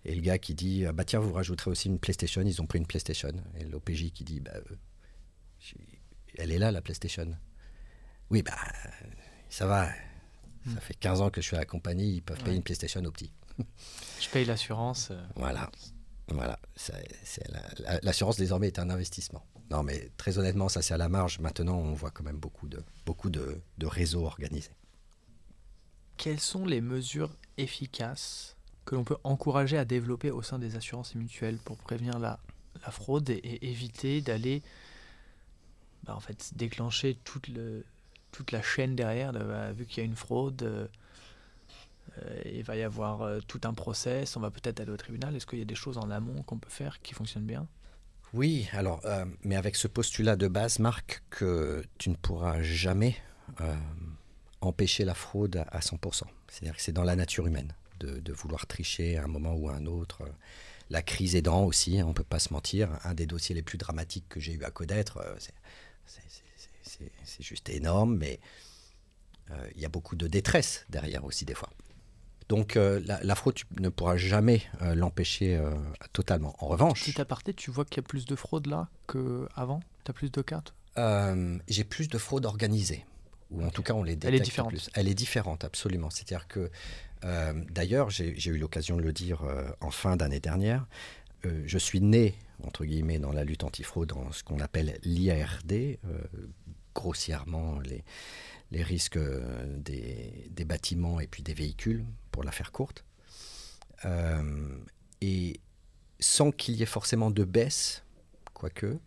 le 0.06 0.22
gars 0.22 0.38
qui 0.38 0.56
dit 0.56 0.86
bah 0.94 1.04
tiens 1.04 1.20
vous 1.20 1.34
rajouterez 1.34 1.70
aussi 1.70 1.90
une 1.90 2.00
PlayStation 2.00 2.42
ils 2.42 2.62
ont 2.62 2.66
pris 2.66 2.80
une 2.80 2.88
PlayStation 2.88 3.34
et 3.60 3.66
l'OPJ 3.66 4.12
qui 4.14 4.24
dit 4.24 4.40
bah, 4.40 4.54
elle 6.38 6.54
est 6.54 6.58
là 6.58 6.72
la 6.72 6.82
PlayStation 6.82 7.36
oui 8.32 8.42
bah 8.44 8.56
ça 9.50 9.68
va 9.68 9.90
ça 10.70 10.76
hmm. 10.76 10.82
fait 10.82 10.94
15 10.96 11.22
ans 11.22 11.30
que 11.30 11.42
je 11.42 11.48
suis 11.48 11.56
à 11.56 11.60
la 11.60 11.66
compagnie, 11.66 12.16
ils 12.16 12.22
peuvent 12.22 12.44
payer 12.44 12.56
une 12.56 12.64
PlayStation 12.64 13.04
au 13.04 13.12
petit. 13.12 13.32
Je 14.20 14.30
paye 14.30 14.46
l'assurance. 14.46 15.10
Euh. 15.12 15.22
Voilà. 15.36 15.70
Voilà. 16.30 16.60
L'assurance 18.04 18.38
désormais 18.38 18.68
est 18.68 18.80
un 18.80 18.90
investissement. 18.90 19.46
Non, 19.72 19.84
mais 19.84 20.12
très 20.18 20.38
honnêtement, 20.38 20.70
ça 20.70 20.82
c'est 20.82 20.94
à 20.94 20.98
la 20.98 21.10
marge. 21.10 21.40
Maintenant, 21.40 21.78
on 21.78 21.94
voit 21.94 22.12
quand 22.12 22.24
même 22.24 22.38
beaucoup 22.38 22.68
de, 22.68 22.84
beaucoup 23.06 23.30
de, 23.30 23.62
réseaux 23.82 24.26
organisés. 24.26 24.72
Quelles 26.18 26.40
sont 26.40 26.66
les 26.66 26.82
mesures 26.82 27.36
efficaces 27.58 28.58
que 28.86 28.96
l'on 28.96 29.04
peut 29.04 29.18
encourager 29.24 29.78
à 29.78 29.86
développer 29.86 30.32
au 30.32 30.42
sein 30.42 30.60
des 30.60 30.76
assurances 30.76 31.16
mutuelles 31.16 31.58
pour 31.58 31.78
prévenir 31.78 32.20
la, 32.20 32.40
fraude 32.92 33.30
et, 33.30 33.70
éviter 33.70 34.22
d'aller 34.22 34.64
bah, 36.04 36.16
en 36.16 36.20
fait, 36.20 36.52
déclencher 36.56 37.16
toute 37.24 37.48
le, 37.48 37.86
toute 38.32 38.52
la 38.52 38.62
chaîne 38.62 38.96
derrière, 38.96 39.34
bah, 39.34 39.72
vu 39.72 39.86
qu'il 39.86 40.04
y 40.04 40.06
a 40.06 40.06
une 40.06 40.16
fraude, 40.16 40.64
euh, 40.64 40.88
euh, 42.18 42.42
il 42.46 42.64
va 42.64 42.76
y 42.76 42.84
avoir 42.84 43.22
euh, 43.22 43.40
tout 43.48 43.62
un 43.64 43.74
process, 43.74 44.36
on 44.36 44.40
va 44.40 44.52
peut-être 44.52 44.80
aller 44.80 44.92
au 44.92 44.98
tribunal. 44.98 45.36
Est-ce 45.36 45.46
qu'il 45.46 45.60
y 45.60 45.64
a 45.64 45.66
des 45.66 45.76
choses 45.76 45.98
en 45.98 46.10
amont 46.10 46.44
qu'on 46.44 46.58
peut 46.58 46.70
faire 46.70 47.02
qui 47.02 47.14
fonctionnent 47.14 47.46
bien? 47.46 47.68
Oui, 48.34 48.68
alors, 48.74 49.02
mais 49.42 49.56
avec 49.56 49.76
ce 49.76 49.88
postulat 49.88 50.36
de 50.36 50.48
base, 50.48 50.78
Marc, 50.78 51.24
que 51.32 51.84
tu 51.98 52.12
ne 52.12 52.16
pourras 52.16 52.62
jamais 52.62 53.16
empêcher 54.62 55.04
la 55.04 55.16
fraude 55.16 55.66
à 55.72 55.80
100%. 55.80 56.26
C'est-à-dire 56.48 56.76
que 56.76 56.82
c'est 56.84 56.92
dans 56.92 57.04
la 57.04 57.16
nature 57.16 57.48
humaine 57.48 57.74
de, 58.00 58.32
vouloir 58.32 58.68
tricher 58.68 59.18
à 59.18 59.24
un 59.24 59.28
moment 59.28 59.56
ou 59.56 59.68
à 59.70 59.74
un 59.74 59.88
autre. 59.88 60.22
La 60.92 61.02
crise 61.02 61.36
aidant 61.36 61.64
aussi, 61.64 62.00
hein, 62.00 62.06
on 62.06 62.10
ne 62.10 62.14
peut 62.14 62.24
pas 62.24 62.38
se 62.38 62.54
mentir. 62.54 63.00
Un 63.04 63.16
des 63.16 63.26
dossiers 63.26 63.56
les 63.56 63.64
plus 63.64 63.80
dramatiques 63.80 64.30
que 64.30 64.40
j'ai 64.40 64.54
eu 64.54 64.64
à 64.64 64.70
connaître, 64.70 65.26
c'est 65.40 65.54
c'est 67.24 67.44
juste 67.44 67.70
énorme, 67.70 68.18
mais 68.18 68.40
euh, 69.52 69.68
il 69.76 69.82
y 69.82 69.86
a 69.86 69.90
beaucoup 69.90 70.16
de 70.16 70.28
détresse 70.28 70.86
derrière 70.90 71.26
aussi 71.26 71.46
des 71.46 71.56
fois. 71.56 71.70
Donc 72.48 72.78
euh, 72.78 73.00
la, 73.06 73.36
fraude, 73.36 73.54
tu 73.54 73.66
ne 73.80 73.90
pourras 73.90 74.18
jamais 74.18 74.64
euh, 74.82 74.96
l'empêcher 74.96 75.62
totalement. 76.14 76.56
En 76.60 76.68
revanche... 76.68 77.06
Petit 77.06 77.22
aparté, 77.22 77.54
tu 77.54 77.70
vois 77.70 77.86
qu'il 77.86 77.98
y 77.98 78.06
a 78.06 78.08
plus 78.08 78.26
de 78.26 78.36
fraude 78.36 78.68
là 78.68 78.90
qu'avant? 79.08 79.82
Tu 80.04 80.12
as 80.12 80.14
plus 80.14 80.32
de 80.32 80.42
cartes? 80.42 80.74
J'ai 81.68 81.84
plus 81.84 82.10
de 82.10 82.18
fraude 82.18 82.46
organisée. 82.46 83.06
Ou 83.52 83.64
en 83.64 83.70
tout 83.70 83.84
cas, 83.84 83.94
on 83.94 84.04
les 84.04 84.16
détecte 84.16 84.34
Elle 84.34 84.36
est 84.36 84.44
différente. 84.44 84.70
Plus. 84.70 84.90
Elle 84.94 85.08
est 85.08 85.14
différente, 85.14 85.64
absolument. 85.64 86.10
C'est-à-dire 86.10 86.48
que, 86.48 86.70
d'ailleurs, 87.70 88.10
j'ai 88.10 88.50
eu 88.50 88.58
l'occasion 88.58 88.98
de 88.98 89.02
le 89.02 89.14
dire 89.14 89.44
en 89.80 89.92
fin 89.92 90.18
d'année 90.18 90.42
dernière, 90.42 90.88
je 91.44 91.78
suis 91.78 92.02
né, 92.02 92.36
entre 92.64 92.84
guillemets, 92.84 93.18
dans 93.18 93.32
la 93.32 93.46
lutte 93.46 93.64
antifraude, 93.64 94.10
dans 94.10 94.32
ce 94.34 94.44
qu'on 94.44 94.60
appelle 94.60 95.00
l'IARD, 95.04 95.98
grossièrement 97.00 97.80
les, 97.80 98.84
risques 98.84 99.16
euh, 99.18 99.66
des, 99.78 100.66
bâtiments 100.66 101.22
et 101.22 101.28
puis 101.28 101.44
des 101.44 101.54
véhicules, 101.54 102.06
pour 102.32 102.44
la 102.44 102.52
faire 102.52 102.72
courte. 102.74 103.06
Euh, 104.04 104.78
et 105.22 105.62
sans 106.20 106.52
qu'il 106.52 106.76
y 106.76 106.84
ait 106.84 106.94
forcément 106.98 107.32
de 107.32 107.46
baisse, 107.46 108.04
quoique, 108.54 109.00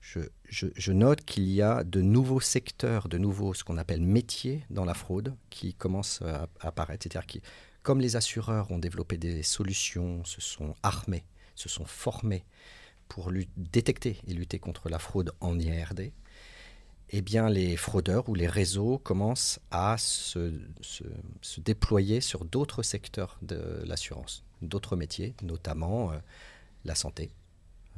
je, 0.00 0.20
je, 0.48 0.92
note 0.92 1.24
qu'il 1.24 1.48
y 1.48 1.60
a 1.60 1.84
de 1.84 2.00
nouveaux 2.00 2.40
secteurs, 2.40 3.08
de 3.08 3.18
nouveaux, 3.18 3.52
ce 3.54 3.64
qu'on 3.64 3.76
appelle 3.76 4.00
métiers 4.00 4.64
dans 4.70 4.84
la 4.84 4.94
fraude, 4.94 5.34
qui 5.50 5.74
commencent 5.74 6.22
à, 6.22 6.48
apparaître. 6.60 7.02
C'est-à-dire 7.02 7.26
que, 7.26 7.38
comme 7.82 8.00
les 8.00 8.16
assureurs 8.16 8.70
ont 8.70 8.78
développé 8.78 9.18
des 9.18 9.42
solutions, 9.42 10.24
se 10.24 10.40
sont 10.40 10.74
armés, 10.82 11.24
se 11.54 11.68
sont 11.68 11.84
formés 11.84 12.44
pour 13.08 13.30
détecter 13.56 14.20
et 14.26 14.32
lutter 14.32 14.58
contre 14.58 14.88
la 14.88 14.98
fraude 14.98 15.32
en 15.40 15.58
IRD, 15.58 16.12
eh 17.10 17.22
bien, 17.22 17.48
les 17.48 17.76
fraudeurs 17.76 18.28
ou 18.28 18.34
les 18.34 18.48
réseaux 18.48 18.98
commencent 18.98 19.60
à 19.70 19.96
se, 19.98 20.52
déployer 21.58 22.20
sur 22.20 22.44
d'autres 22.44 22.82
secteurs 22.82 23.38
de 23.42 23.82
l'assurance, 23.84 24.44
d'autres 24.62 24.96
métiers, 24.96 25.34
notamment 25.42 26.10
euh, 26.10 26.18
la 26.84 26.94
santé, 26.94 27.30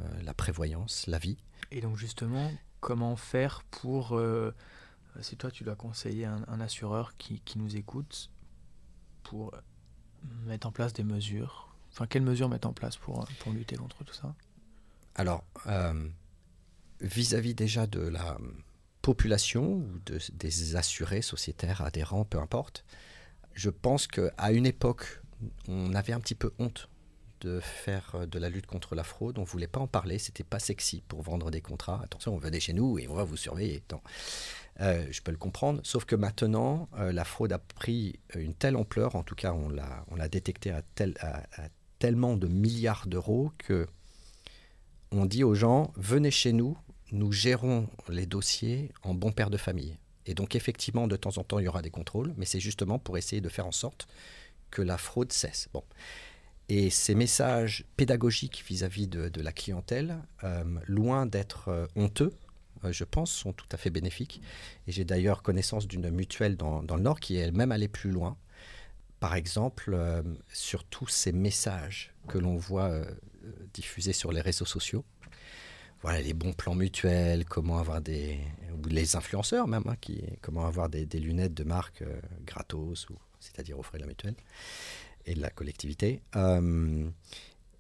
euh, 0.00 0.23
la 0.23 0.35
prévoyance, 0.35 1.07
la 1.07 1.19
vie. 1.19 1.38
Et 1.71 1.81
donc 1.81 1.97
justement, 1.97 2.53
comment 2.81 3.17
faire 3.17 3.62
pour, 3.71 4.17
euh, 4.17 4.55
si 5.21 5.37
toi 5.37 5.50
tu 5.50 5.65
dois 5.65 5.77
conseiller 5.77 6.27
un, 6.27 6.45
un 6.47 6.61
assureur 6.61 7.17
qui, 7.17 7.41
qui, 7.41 7.59
nous 7.59 7.77
écoute, 7.77 8.31
pour 9.23 9.55
mettre 10.45 10.67
en 10.67 10.73
place 10.73 10.93
des 10.93 11.05
mesures, 11.05 11.75
enfin 11.93 12.07
quelles 12.07 12.23
mesures 12.23 12.49
mettre 12.50 12.69
en 12.69 12.75
place 12.75 12.99
pour, 12.99 13.27
pour 13.41 13.53
lutter 13.53 13.77
contre 13.77 14.05
tout 14.05 14.15
ça? 14.15 14.35
Alors, 15.15 15.45
vis-à-vis 17.00 17.53
-vis 17.53 17.55
déjà 17.55 17.87
de 17.87 18.00
la 18.00 18.38
population 19.02 19.75
ou 19.75 19.99
de, 20.07 20.19
des 20.35 20.76
assurés, 20.76 21.23
sociétaires, 21.23 21.83
adhérents, 21.83 22.25
peu 22.25 22.38
importe, 22.38 22.85
je 23.55 23.71
pense 23.71 24.07
qu'à 24.07 24.52
une 24.52 24.67
époque, 24.67 25.21
on 25.67 25.95
avait 25.95 26.12
un 26.12 26.21
petit 26.21 26.35
peu 26.35 26.52
honte 26.59 26.88
de 27.40 27.61
faire 27.61 28.12
euh, 28.14 28.26
de 28.26 28.38
la 28.38 28.49
lutte 28.49 28.67
contre 28.67 28.95
la 28.95 29.05
fraude. 29.05 29.38
On 29.38 29.45
voulait 29.45 29.69
pas 29.69 29.81
en 29.81 29.87
parler, 29.87 30.19
c'était 30.19 30.45
pas 30.45 30.59
sexy 30.59 31.02
pour 31.07 31.23
vendre 31.23 31.50
des 31.50 31.61
contrats. 31.61 32.00
Attention, 32.02 32.35
on 32.35 32.38
venait 32.38 32.61
chez 32.61 32.73
nous 32.73 32.99
et 32.99 33.09
on 33.09 33.14
va 33.14 33.25
vous 33.25 33.37
surveiller. 33.37 33.83
Euh, 34.81 35.07
je 35.11 35.23
peux 35.23 35.33
le 35.33 35.38
comprendre, 35.38 35.81
sauf 35.85 36.05
que 36.05 36.17
maintenant, 36.17 36.88
euh, 36.99 37.12
la 37.12 37.25
fraude 37.25 37.52
a 37.52 37.59
pris 37.59 38.19
une 38.35 38.55
telle 38.55 38.76
ampleur, 38.76 39.17
en 39.17 39.23
tout 39.23 39.35
cas, 39.35 39.52
on 39.52 39.69
l'a, 39.69 40.05
on 40.09 40.17
l'a 40.17 40.28
détecté 40.28 40.71
à, 40.71 40.83
tel, 40.95 41.14
à, 41.21 41.43
tellement 41.99 42.37
de 42.37 42.47
milliards 42.47 43.07
d'euros 43.07 43.52
que 43.59 43.87
on 45.11 45.25
dit 45.25 45.43
aux 45.43 45.55
gens 45.55 45.93
venez 45.97 46.31
chez 46.31 46.52
nous, 46.52 46.76
nous 47.12 47.33
gérons 47.33 47.88
les 48.09 48.27
dossiers 48.27 48.93
en 49.03 49.15
bon 49.15 49.33
père 49.33 49.50
de 49.50 49.57
famille. 49.57 49.97
Et 50.27 50.35
donc 50.35 50.55
effectivement, 50.55 51.09
de 51.09 51.17
temps 51.17 51.38
en 51.38 51.45
temps, 51.45 51.59
il 51.59 51.65
y 51.65 51.69
aura 51.69 51.83
des 51.83 51.91
contrôles, 51.91 52.35
mais 52.37 52.45
c'est 52.45 52.61
justement 52.61 52.99
pour 52.99 53.17
essayer 53.17 53.41
de 53.41 53.49
faire 53.49 53.67
en 53.67 53.73
sorte 53.73 54.09
que 54.71 54.83
la 54.83 54.99
fraude 54.99 55.33
cesse. 55.33 55.69
Bon. 55.73 55.83
Et 56.69 56.91
ces 56.91 57.15
messages 57.15 57.87
pédagogiques 57.97 58.62
vis-à-vis 58.67 59.09
de, 59.09 59.41
la 59.41 59.53
clientèle, 59.53 60.19
euh, 60.45 60.65
loin 60.87 61.25
d'être 61.25 61.69
euh, 61.69 61.87
honteux, 61.97 62.35
euh, 62.85 62.93
je 62.93 63.05
pense, 63.05 63.33
sont 63.33 63.55
tout 63.55 63.67
à 63.73 63.79
fait 63.79 63.88
bénéfiques. 63.88 64.43
Et 64.87 64.93
j'ai 64.93 65.05
d'ailleurs 65.05 65.43
connaissance 65.43 65.88
d'une 65.88 66.11
mutuelle 66.11 66.57
dans, 66.57 66.83
le 66.83 67.03
Nord 67.03 67.21
qui 67.21 67.37
est 67.37 67.41
elle-même 67.41 67.73
allée 67.73 67.88
plus 67.88 68.11
loin. 68.11 68.37
Par 69.19 69.35
exemple, 69.35 69.99
sur 70.53 70.85
tous 70.85 71.09
ces 71.09 71.33
messages 71.33 72.15
que 72.29 72.38
l'on 72.38 72.55
voit 72.55 73.00
diffusés 73.75 74.12
sur 74.12 74.31
les 74.31 74.41
réseaux 74.41 74.65
sociaux, 74.65 75.05
voilà, 76.02 76.21
les 76.21 76.33
bons 76.33 76.52
plans 76.52 76.75
mutuels, 76.75 77.45
comment 77.45 77.78
avoir 77.78 78.00
des. 78.00 78.38
ou 78.73 78.88
les 78.88 79.17
influenceurs 79.17 79.67
même, 79.67 79.83
hein, 79.87 79.97
comment 80.40 80.67
avoir 80.67 80.88
des, 80.88 81.07
lunettes 81.07 81.55
de 81.55 81.64
marque 81.64 82.02
euh, 82.02 82.21
gratos, 82.45 83.09
c'est-à-dire 83.40 83.78
offrir 83.78 84.00
la 84.00 84.07
mutuelle 84.07 84.37
et 85.26 85.35
de 85.35 85.40
la 85.40 85.50
collectivité. 85.50 86.23
Euh, 86.37 87.09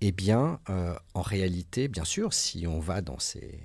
eh 0.00 0.12
bien, 0.12 0.60
euh, 0.68 0.96
en 1.14 1.22
réalité, 1.22 1.88
bien 1.88 2.04
sûr, 2.04 2.32
si 2.32 2.66
on 2.66 2.80
va 2.80 3.02
dans 3.02 3.18
ces, 3.18 3.60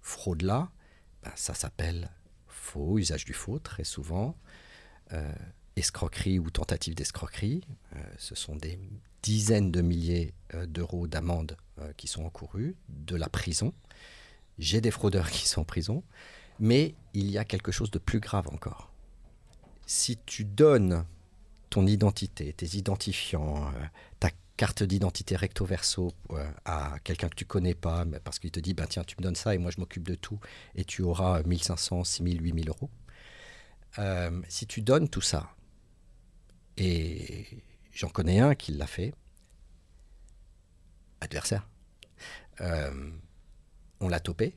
fraudes-là, 0.00 0.70
ben, 1.22 1.32
ça 1.34 1.54
s'appelle 1.54 2.10
faux, 2.46 2.98
usage 2.98 3.24
du 3.24 3.32
faux, 3.32 3.58
très 3.58 3.84
souvent. 3.84 4.36
escroquerie 5.76 6.38
ou 6.38 6.50
tentative 6.50 6.94
d'escroquerie. 6.94 7.62
ce 8.18 8.34
sont 8.34 8.56
des 8.56 8.78
dizaines 9.22 9.70
de 9.70 9.82
milliers 9.82 10.34
d'euros 10.66 11.06
d'amende 11.06 11.56
qui 11.96 12.06
sont 12.06 12.24
encourus, 12.24 12.76
de 12.88 13.16
la 13.16 13.28
prison. 13.28 13.72
J'ai 14.58 14.80
des 14.80 14.90
fraudeurs 14.90 15.30
qui 15.30 15.48
sont 15.48 15.62
en 15.62 15.64
prison, 15.64 16.02
mais 16.58 16.94
il 17.14 17.30
y 17.30 17.38
a 17.38 17.44
quelque 17.44 17.72
chose 17.72 17.90
de 17.90 17.98
plus 17.98 18.20
grave 18.20 18.48
encore. 18.52 18.92
Si 19.86 20.18
tu 20.24 20.44
donnes 20.44 21.04
ton 21.70 21.86
identité, 21.86 22.52
tes 22.52 22.76
identifiants, 22.76 23.68
euh, 23.68 23.86
ta 24.18 24.30
carte 24.56 24.82
d'identité 24.82 25.36
recto 25.36 25.64
verso 25.64 26.12
euh, 26.30 26.50
à 26.64 26.98
quelqu'un 27.02 27.28
que 27.28 27.34
tu 27.34 27.46
connais 27.46 27.74
pas, 27.74 28.04
parce 28.24 28.38
qu'il 28.38 28.50
te 28.50 28.60
dit 28.60 28.74
bah, 28.74 28.86
tiens, 28.88 29.04
tu 29.04 29.16
me 29.18 29.22
donnes 29.22 29.36
ça 29.36 29.54
et 29.54 29.58
moi 29.58 29.70
je 29.70 29.80
m'occupe 29.80 30.06
de 30.06 30.14
tout, 30.14 30.38
et 30.74 30.84
tu 30.84 31.02
auras 31.02 31.42
1500, 31.42 32.04
6000, 32.04 32.42
8000 32.42 32.68
euros. 32.68 32.90
si 34.48 34.66
tu 34.66 34.82
donnes 34.82 35.08
tout 35.08 35.20
ça, 35.20 35.54
et 36.76 37.46
j'en 37.92 38.08
connais 38.08 38.40
un 38.40 38.54
qui 38.54 38.72
l'a 38.72 38.86
fait, 38.86 39.14
adversaire. 41.20 41.68
Euh, 42.60 43.10
on 44.00 44.08
l'a 44.08 44.20
topé. 44.20 44.56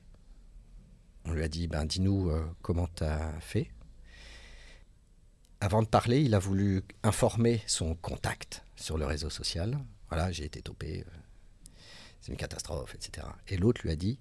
On 1.25 1.31
lui 1.31 1.43
a 1.43 1.47
dit, 1.47 1.67
ben, 1.67 1.85
dis-nous 1.85 2.29
euh, 2.29 2.45
comment 2.61 2.87
tu 2.87 3.03
as 3.03 3.39
fait. 3.39 3.71
Avant 5.61 5.81
de 5.81 5.87
parler, 5.87 6.21
il 6.21 6.35
a 6.35 6.39
voulu 6.39 6.83
informer 7.03 7.61
son 7.67 7.95
contact 7.95 8.65
sur 8.75 8.97
le 8.97 9.05
réseau 9.05 9.29
social. 9.29 9.79
Voilà, 10.09 10.31
j'ai 10.31 10.43
été 10.43 10.61
topé, 10.61 11.05
euh, 11.07 11.11
c'est 12.19 12.31
une 12.31 12.37
catastrophe, 12.37 12.95
etc. 12.95 13.27
Et 13.47 13.57
l'autre 13.57 13.81
lui 13.83 13.91
a 13.91 13.95
dit, 13.95 14.19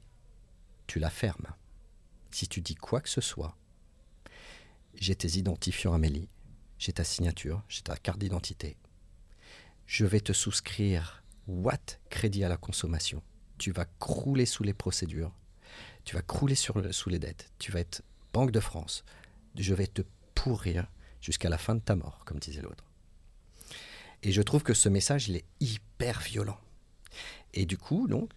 tu 0.86 1.00
la 1.00 1.10
fermes. 1.10 1.48
Si 2.30 2.46
tu 2.46 2.60
dis 2.60 2.76
quoi 2.76 3.00
que 3.00 3.08
ce 3.08 3.20
soit, 3.20 3.56
j'ai 4.94 5.16
tes 5.16 5.36
identifiants 5.36 5.94
Amélie, 5.94 6.28
j'ai 6.78 6.92
ta 6.92 7.04
signature, 7.04 7.62
j'ai 7.68 7.82
ta 7.82 7.96
carte 7.96 8.18
d'identité. 8.18 8.76
Je 9.86 10.06
vais 10.06 10.20
te 10.20 10.32
souscrire 10.32 11.21
What 11.46 11.98
crédit 12.10 12.44
à 12.44 12.48
la 12.48 12.56
consommation? 12.56 13.22
Tu 13.58 13.72
vas 13.72 13.86
crouler 13.98 14.46
sous 14.46 14.62
les 14.62 14.74
procédures, 14.74 15.32
tu 16.04 16.14
vas 16.14 16.22
crouler 16.22 16.54
sur 16.54 16.94
sous 16.94 17.08
les 17.08 17.18
dettes, 17.18 17.52
tu 17.58 17.72
vas 17.72 17.80
être 17.80 18.02
Banque 18.32 18.50
de 18.50 18.60
France. 18.60 19.04
Je 19.56 19.74
vais 19.74 19.86
te 19.86 20.02
pourrir 20.34 20.86
jusqu'à 21.20 21.50
la 21.50 21.58
fin 21.58 21.74
de 21.74 21.80
ta 21.80 21.94
mort, 21.94 22.24
comme 22.24 22.38
disait 22.38 22.62
l'autre. 22.62 22.84
Et 24.22 24.32
je 24.32 24.40
trouve 24.40 24.62
que 24.62 24.74
ce 24.74 24.88
message, 24.88 25.28
il 25.28 25.36
est 25.36 25.44
hyper 25.60 26.20
violent. 26.20 26.58
Et 27.52 27.66
du 27.66 27.76
coup, 27.76 28.08
donc, 28.08 28.30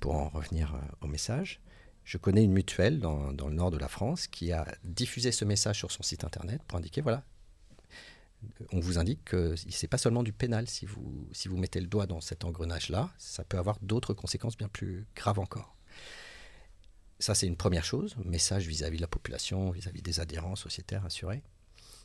pour 0.00 0.14
en 0.14 0.28
revenir 0.28 0.74
euh, 0.74 0.78
au 1.02 1.06
message, 1.06 1.60
je 2.04 2.16
connais 2.16 2.42
une 2.42 2.52
mutuelle 2.52 2.98
dans, 2.98 3.32
dans, 3.32 3.48
le 3.48 3.54
nord 3.54 3.70
de 3.70 3.78
la 3.78 3.88
France 3.88 4.26
qui 4.26 4.52
a 4.52 4.66
diffusé 4.84 5.32
ce 5.32 5.44
message 5.44 5.78
sur 5.78 5.90
son 5.90 6.02
site 6.02 6.24
internet 6.24 6.62
pour 6.66 6.78
indiquer 6.78 7.00
voilà, 7.00 7.24
on 8.72 8.80
vous 8.80 8.98
indique 8.98 9.24
que 9.24 9.56
ce 9.56 9.66
n'est 9.66 9.88
pas 9.88 9.98
seulement 9.98 10.22
du 10.22 10.32
pénal. 10.32 10.68
Si 10.68 10.86
vous, 10.86 11.28
si 11.32 11.48
vous 11.48 11.56
mettez 11.56 11.80
le 11.80 11.86
doigt 11.86 12.06
dans 12.06 12.20
cet 12.20 12.44
engrenage-là, 12.44 13.10
ça 13.18 13.44
peut 13.44 13.58
avoir 13.58 13.78
d'autres 13.82 14.14
conséquences 14.14 14.56
bien 14.56 14.68
plus 14.68 15.06
graves 15.14 15.38
encore. 15.38 15.76
Ça, 17.18 17.34
c'est 17.34 17.46
une 17.46 17.56
première 17.56 17.84
chose, 17.84 18.16
message 18.24 18.66
vis-à-vis 18.66 18.96
de 18.96 19.02
la 19.02 19.08
population, 19.08 19.70
vis-à-vis 19.70 20.02
des 20.02 20.18
adhérents 20.18 20.56
sociétaires 20.56 21.04
assurés. 21.04 21.42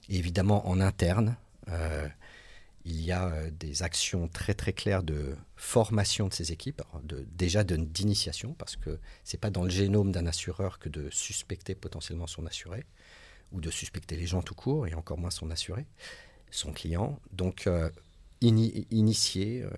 Évidemment, 0.10 0.68
en 0.68 0.80
interne, 0.80 1.38
euh, 1.70 2.08
il 2.86 3.02
y 3.02 3.12
a 3.12 3.28
euh, 3.28 3.50
des 3.52 3.84
actions 3.84 4.28
très 4.28 4.54
claires 4.54 5.04
de 5.04 5.36
formation 5.56 6.28
de 6.28 6.34
ces 6.34 6.52
équipes, 6.52 6.82
déjà 7.32 7.64
d'initiation, 7.64 8.54
parce 8.54 8.76
que 8.76 9.00
ce 9.24 9.36
n'est 9.36 9.40
pas 9.40 9.50
dans 9.50 9.64
le 9.64 9.70
génome 9.70 10.12
d'un 10.12 10.28
assureur 10.28 10.80
que 10.80 10.88
de 10.88 11.10
suspecter 11.10 11.76
potentiellement 11.76 12.28
son 12.28 12.46
assuré, 12.46 12.86
ou 13.52 13.60
de 13.60 13.72
suspecter 13.72 14.18
les 14.18 14.28
gens 14.28 14.42
tout 14.42 14.56
court, 14.56 14.88
et 14.88 14.94
encore 14.94 15.18
moins 15.18 15.32
son 15.32 15.52
assuré 15.52 15.86
son 16.52 16.72
client. 16.72 17.20
Donc, 17.32 17.68
euh, 17.68 17.90
initier 18.42 19.64
euh, 19.64 19.70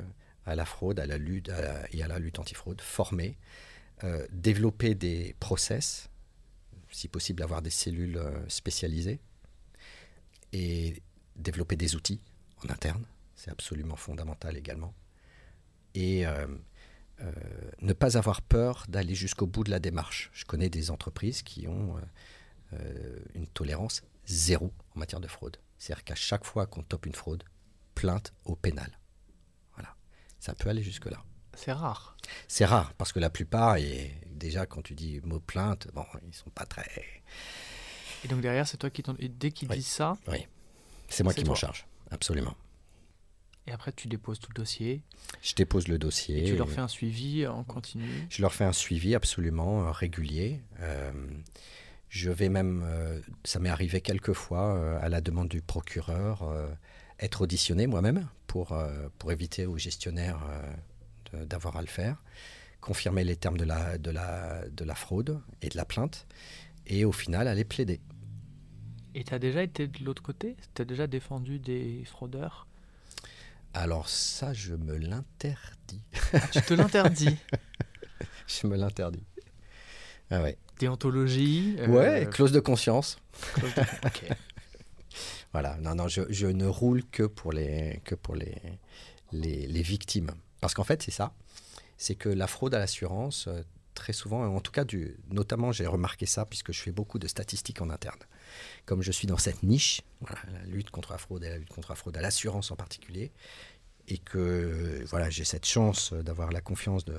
à 0.46 0.56
la 0.56 0.66
fraude 0.66 1.00
à 1.00 1.06
la 1.06 1.18
lutte, 1.18 1.52
et 1.92 2.04
à 2.04 2.08
la 2.08 2.20
lutte 2.20 2.40
antifraude, 2.40 2.82
former, 2.82 3.38
euh, 4.04 4.26
développer 4.32 4.96
des 4.96 5.36
process, 5.40 6.10
si 6.92 7.08
possible 7.08 7.44
avoir 7.44 7.62
des 7.62 7.70
cellules 7.70 8.20
spécialisées, 8.48 9.20
et 10.52 11.02
développer 11.36 11.76
des 11.76 11.96
outils 11.96 12.20
en 12.64 12.70
interne, 12.72 13.06
c'est 13.36 13.52
absolument 13.52 13.96
fondamental 13.96 14.58
également. 14.58 14.94
Et 15.94 16.26
ne 17.82 17.94
pas 17.94 18.18
avoir 18.18 18.42
peur 18.42 18.86
d'aller 18.90 19.14
jusqu'au 19.14 19.46
bout 19.46 19.64
de 19.64 19.70
la 19.70 19.80
démarche. 19.80 20.32
Je 20.34 20.46
connais 20.46 20.70
des 20.70 20.90
entreprises 20.90 21.44
qui 21.44 21.68
ont 21.68 21.96
une 23.36 23.48
tolérance 23.48 24.02
zéro 24.26 24.74
en 24.96 25.00
matière 25.00 25.20
de 25.20 25.28
fraude. 25.28 25.58
C'est-à-dire 25.80 26.04
qu'à 26.04 26.16
chaque 26.16 26.46
fois 26.46 26.68
qu'on 26.68 26.84
tope 26.84 27.06
une 27.06 27.16
fraude, 27.16 27.44
plainte 27.96 28.34
au 28.46 28.56
pénal. 28.56 29.00
Voilà. 29.74 29.96
Ça 30.40 30.54
peut 30.54 30.70
aller 30.70 30.84
jusque-là. 30.84 31.24
C'est 31.56 31.72
rare. 31.72 32.16
C'est 32.48 32.66
rare, 32.66 32.94
parce 32.94 33.12
que 33.12 33.20
la 33.20 33.30
plupart, 33.30 33.78
et 33.78 34.22
déjà 34.28 34.66
quand 34.66 34.82
tu 34.82 34.94
dis 34.94 35.20
mot 35.24 35.40
plainte, 35.40 35.88
bon, 35.94 36.06
ils 36.28 36.34
sont 36.34 36.50
pas 36.52 36.66
très. 36.66 36.90
Et 38.24 38.28
donc 38.28 38.42
derrière, 38.42 38.68
c'est 38.68 38.78
toi 38.78 38.90
qui 38.90 39.04
t'en. 39.04 39.16
dès 39.20 39.52
qu'ils 39.52 39.68
disent 39.70 39.88
ça. 39.88 40.18
Oui. 40.28 40.46
C'est 41.08 41.24
moi 41.24 41.34
qui 41.34 41.44
m'en 41.44 41.56
charge, 41.56 41.88
absolument. 42.12 42.56
Et 43.68 43.72
après, 43.72 43.92
tu 43.92 44.08
déposes 44.08 44.40
tout 44.40 44.50
le 44.50 44.56
dossier. 44.56 45.04
Je 45.42 45.54
dépose 45.54 45.88
le 45.88 46.00
dossier. 46.00 46.44
Et 46.44 46.46
tu 46.46 46.56
leur 46.56 46.70
fais 46.70 46.82
un 46.82 46.88
suivi 46.88 47.46
en 47.46 47.64
continu 47.64 48.28
Je 48.30 48.42
leur 48.42 48.54
fais 48.54 48.64
un 48.64 48.74
suivi 48.74 49.14
absolument 49.14 49.86
euh, 49.86 49.92
régulier. 49.92 50.60
Euh, 50.80 51.12
je 52.10 52.32
vais 52.32 52.50
même, 52.50 52.84
euh, 52.86 53.22
ça 53.44 53.60
m'est 53.60 53.70
arrivé 53.70 54.02
quelques 54.02 54.34
fois, 54.34 54.76
euh, 54.76 55.00
à 55.02 55.10
la 55.10 55.22
demande 55.22 55.48
du 55.48 55.62
procureur, 55.62 56.44
euh, 56.44 56.68
être 57.20 57.42
auditionné 57.42 57.86
moi-même 57.86 58.28
pour, 58.48 58.76
pour 59.20 59.32
éviter 59.32 59.66
aux 59.66 59.78
gestionnaires 59.78 60.40
d'avoir 61.34 61.76
à 61.76 61.82
le 61.82 61.88
faire, 61.88 62.24
confirmer 62.82 63.24
les 63.24 63.36
termes 63.36 63.58
de 63.58 63.66
la, 63.66 63.98
de, 63.98 64.10
la, 64.10 64.68
de 64.70 64.86
la 64.86 64.96
fraude 64.96 65.40
et 65.62 65.68
de 65.68 65.76
la 65.78 65.86
plainte, 65.86 66.26
et 66.88 67.06
au 67.06 67.12
final 67.12 67.48
aller 67.48 67.66
plaider. 67.66 68.00
Et 69.14 69.24
tu 69.24 69.34
as 69.34 69.40
déjà 69.40 69.62
été 69.62 69.88
de 69.88 70.04
l'autre 70.04 70.24
côté? 70.24 70.56
Tu 70.74 70.82
as 70.82 70.86
déjà 70.86 71.08
défendu 71.08 71.60
des 71.60 72.06
fraudeurs? 72.06 72.68
Alors 73.74 74.08
ça, 74.08 74.54
je 74.54 74.74
me 74.74 74.98
l'interdis. 74.98 76.02
Ah, 76.34 76.40
tu 76.52 76.62
te 76.62 76.74
l'interdis 76.74 77.38
Je 78.48 78.66
me 78.66 78.78
l'interdis. 78.78 79.24
Ah 80.32 80.42
ouais 80.42 80.58
déontologie. 80.80 81.76
Euh, 81.80 81.88
ouais, 81.88 82.28
clause 82.32 82.52
de 82.52 82.60
conscience. 82.60 83.20
voilà, 85.52 85.78
non, 85.78 85.94
non, 85.94 86.08
je, 86.08 86.22
je, 86.30 86.48
ne 86.48 86.66
roule 86.66 87.04
que 87.12 87.24
pour 87.24 87.52
les, 87.52 88.02
que 88.06 88.16
pour 88.16 88.36
les, 88.36 88.56
les, 89.32 89.68
les 89.68 89.82
victimes. 89.82 90.32
Parce 90.62 90.74
qu'en 90.74 90.84
fait, 90.84 91.04
c'est 91.04 91.12
ça. 91.12 91.34
C'est 91.98 92.16
que 92.16 92.30
la 92.30 92.48
fraude 92.48 92.74
à 92.74 92.80
l'assurance, 92.80 93.48
euh, 93.48 93.62
très 93.94 94.14
souvent, 94.14 94.44
en 94.46 94.62
tout 94.62 94.72
cas, 94.72 94.86
du, 94.86 95.18
notamment, 95.30 95.72
j'ai 95.72 95.86
remarqué 95.86 96.26
ça 96.26 96.46
puisque 96.46 96.72
je 96.72 96.82
fais 96.82 96.92
beaucoup 96.92 97.20
de 97.20 97.28
statistiques 97.28 97.82
en 97.82 97.90
interne. 97.90 98.20
Comme 98.86 99.04
je 99.04 99.12
suis 99.12 99.28
dans 99.28 99.38
cette 99.38 99.62
niche, 99.62 100.02
voilà, 100.22 100.40
la 100.54 100.66
lutte 100.66 100.90
contre 100.90 101.12
la 101.12 101.18
fraude 101.18 101.44
et 101.44 101.50
la 101.50 101.58
lutte 101.58 101.70
contre 101.70 101.92
la 101.92 101.96
fraude 101.96 102.18
à 102.18 102.22
l'assurance 102.22 102.72
en 102.72 102.76
particulier, 102.76 103.32
et 104.08 104.18
que 104.18 105.04
voilà, 105.08 105.30
j'ai 105.30 105.44
cette 105.44 105.66
chance 105.66 106.14
d'avoir 106.14 106.52
la 106.52 106.62
confiance 106.62 107.06
de, 107.06 107.16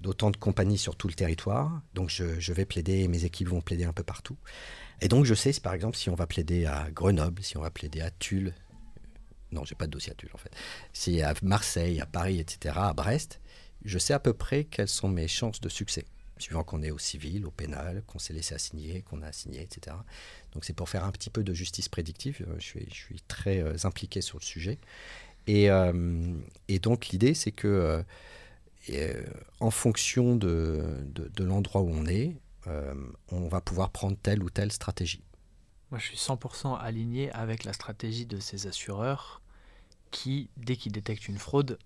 d'autant 0.00 0.30
de 0.30 0.36
compagnies 0.36 0.78
sur 0.78 0.96
tout 0.96 1.08
le 1.08 1.14
territoire. 1.14 1.82
Donc 1.94 2.10
je, 2.10 2.52
vais 2.52 2.64
plaider, 2.64 3.06
mes 3.08 3.24
équipes 3.24 3.48
vont 3.48 3.60
plaider 3.60 3.84
un 3.84 3.92
peu 3.92 4.02
partout. 4.02 4.36
Et 5.00 5.08
donc 5.08 5.24
je 5.24 5.34
sais, 5.34 5.52
par 5.60 5.74
exemple, 5.74 5.96
si 5.96 6.10
on 6.10 6.14
va 6.14 6.26
plaider 6.26 6.66
à 6.66 6.90
Grenoble, 6.90 7.42
si 7.42 7.56
on 7.56 7.62
va 7.62 7.70
plaider 7.70 8.00
à 8.00 8.10
Tulle, 8.10 8.48
euh, 8.48 9.06
non, 9.52 9.64
j'ai 9.64 9.74
pas 9.74 9.86
de 9.86 9.90
dossier 9.90 10.12
à 10.12 10.14
Tulle 10.14 10.30
en 10.34 10.38
fait, 10.38 10.52
si 10.92 11.22
à 11.22 11.34
Marseille, 11.42 12.00
à 12.00 12.06
Paris, 12.06 12.38
etc., 12.40 12.74
à 12.78 12.92
Brest, 12.92 13.40
je 13.84 13.98
sais 13.98 14.12
à 14.12 14.20
peu 14.20 14.32
près 14.32 14.64
quelles 14.64 14.88
sont 14.88 15.08
mes 15.08 15.28
chances 15.28 15.60
de 15.60 15.68
succès, 15.68 16.04
suivant 16.38 16.64
qu'on 16.64 16.82
est 16.82 16.90
au 16.90 16.98
civil, 16.98 17.46
au 17.46 17.50
pénal, 17.50 18.02
qu'on 18.06 18.18
s'est 18.18 18.34
laissé 18.34 18.54
assigner, 18.54 19.02
qu'on 19.02 19.22
a 19.22 19.28
assigné, 19.28 19.62
etc. 19.62 19.96
Donc 20.52 20.64
c'est 20.64 20.74
pour 20.74 20.88
faire 20.88 21.04
un 21.04 21.12
petit 21.12 21.30
peu 21.30 21.42
de 21.42 21.54
justice 21.54 21.88
prédictive, 21.88 22.44
euh, 22.48 22.56
je 22.58 22.66
suis, 22.90 23.22
très 23.26 23.60
euh, 23.60 23.74
impliqué 23.84 24.20
sur 24.20 24.38
le 24.38 24.44
sujet. 24.44 24.78
Et, 25.46 25.68
donc 26.80 27.08
l'idée, 27.08 27.34
c'est 27.34 27.50
que 27.50 28.04
en 29.60 29.70
fonction 29.70 30.36
de, 30.36 30.98
de, 31.12 31.44
l'endroit 31.44 31.82
où 31.82 31.90
on 31.90 32.06
est, 32.06 32.36
euh, 32.66 32.94
on 33.30 33.48
va 33.48 33.60
pouvoir 33.60 33.90
prendre 33.90 34.16
telle 34.16 34.42
ou 34.42 34.50
telle 34.50 34.72
stratégie. 34.72 35.22
Moi, 35.90 35.98
je 35.98 36.06
suis 36.06 36.16
100% 36.16 36.78
aligné 36.78 37.30
avec 37.32 37.64
la 37.64 37.72
stratégie 37.72 38.26
de 38.26 38.38
ces 38.38 38.66
assureurs 38.66 39.42
qui, 40.10 40.50
dès 40.56 40.76
qu'ils 40.76 40.92
détectent 40.92 41.28
une 41.28 41.38
fraude, 41.38 41.78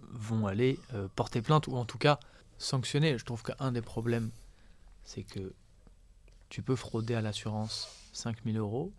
vont 0.00 0.46
aller 0.46 0.78
porter 1.14 1.40
plainte 1.40 1.66
ou 1.68 1.76
en 1.76 1.84
tout 1.84 1.98
cas 1.98 2.18
sanctionner. 2.58 3.16
Je 3.18 3.24
trouve 3.24 3.42
qu'un 3.42 3.72
des 3.72 3.82
problèmes, 3.82 4.30
c'est 5.04 5.22
que 5.22 5.54
tu 6.48 6.62
peux 6.62 6.76
frauder 6.76 7.14
à 7.14 7.22
l'assurance 7.22 7.88
5000 8.12 8.58
euros. 8.58 8.92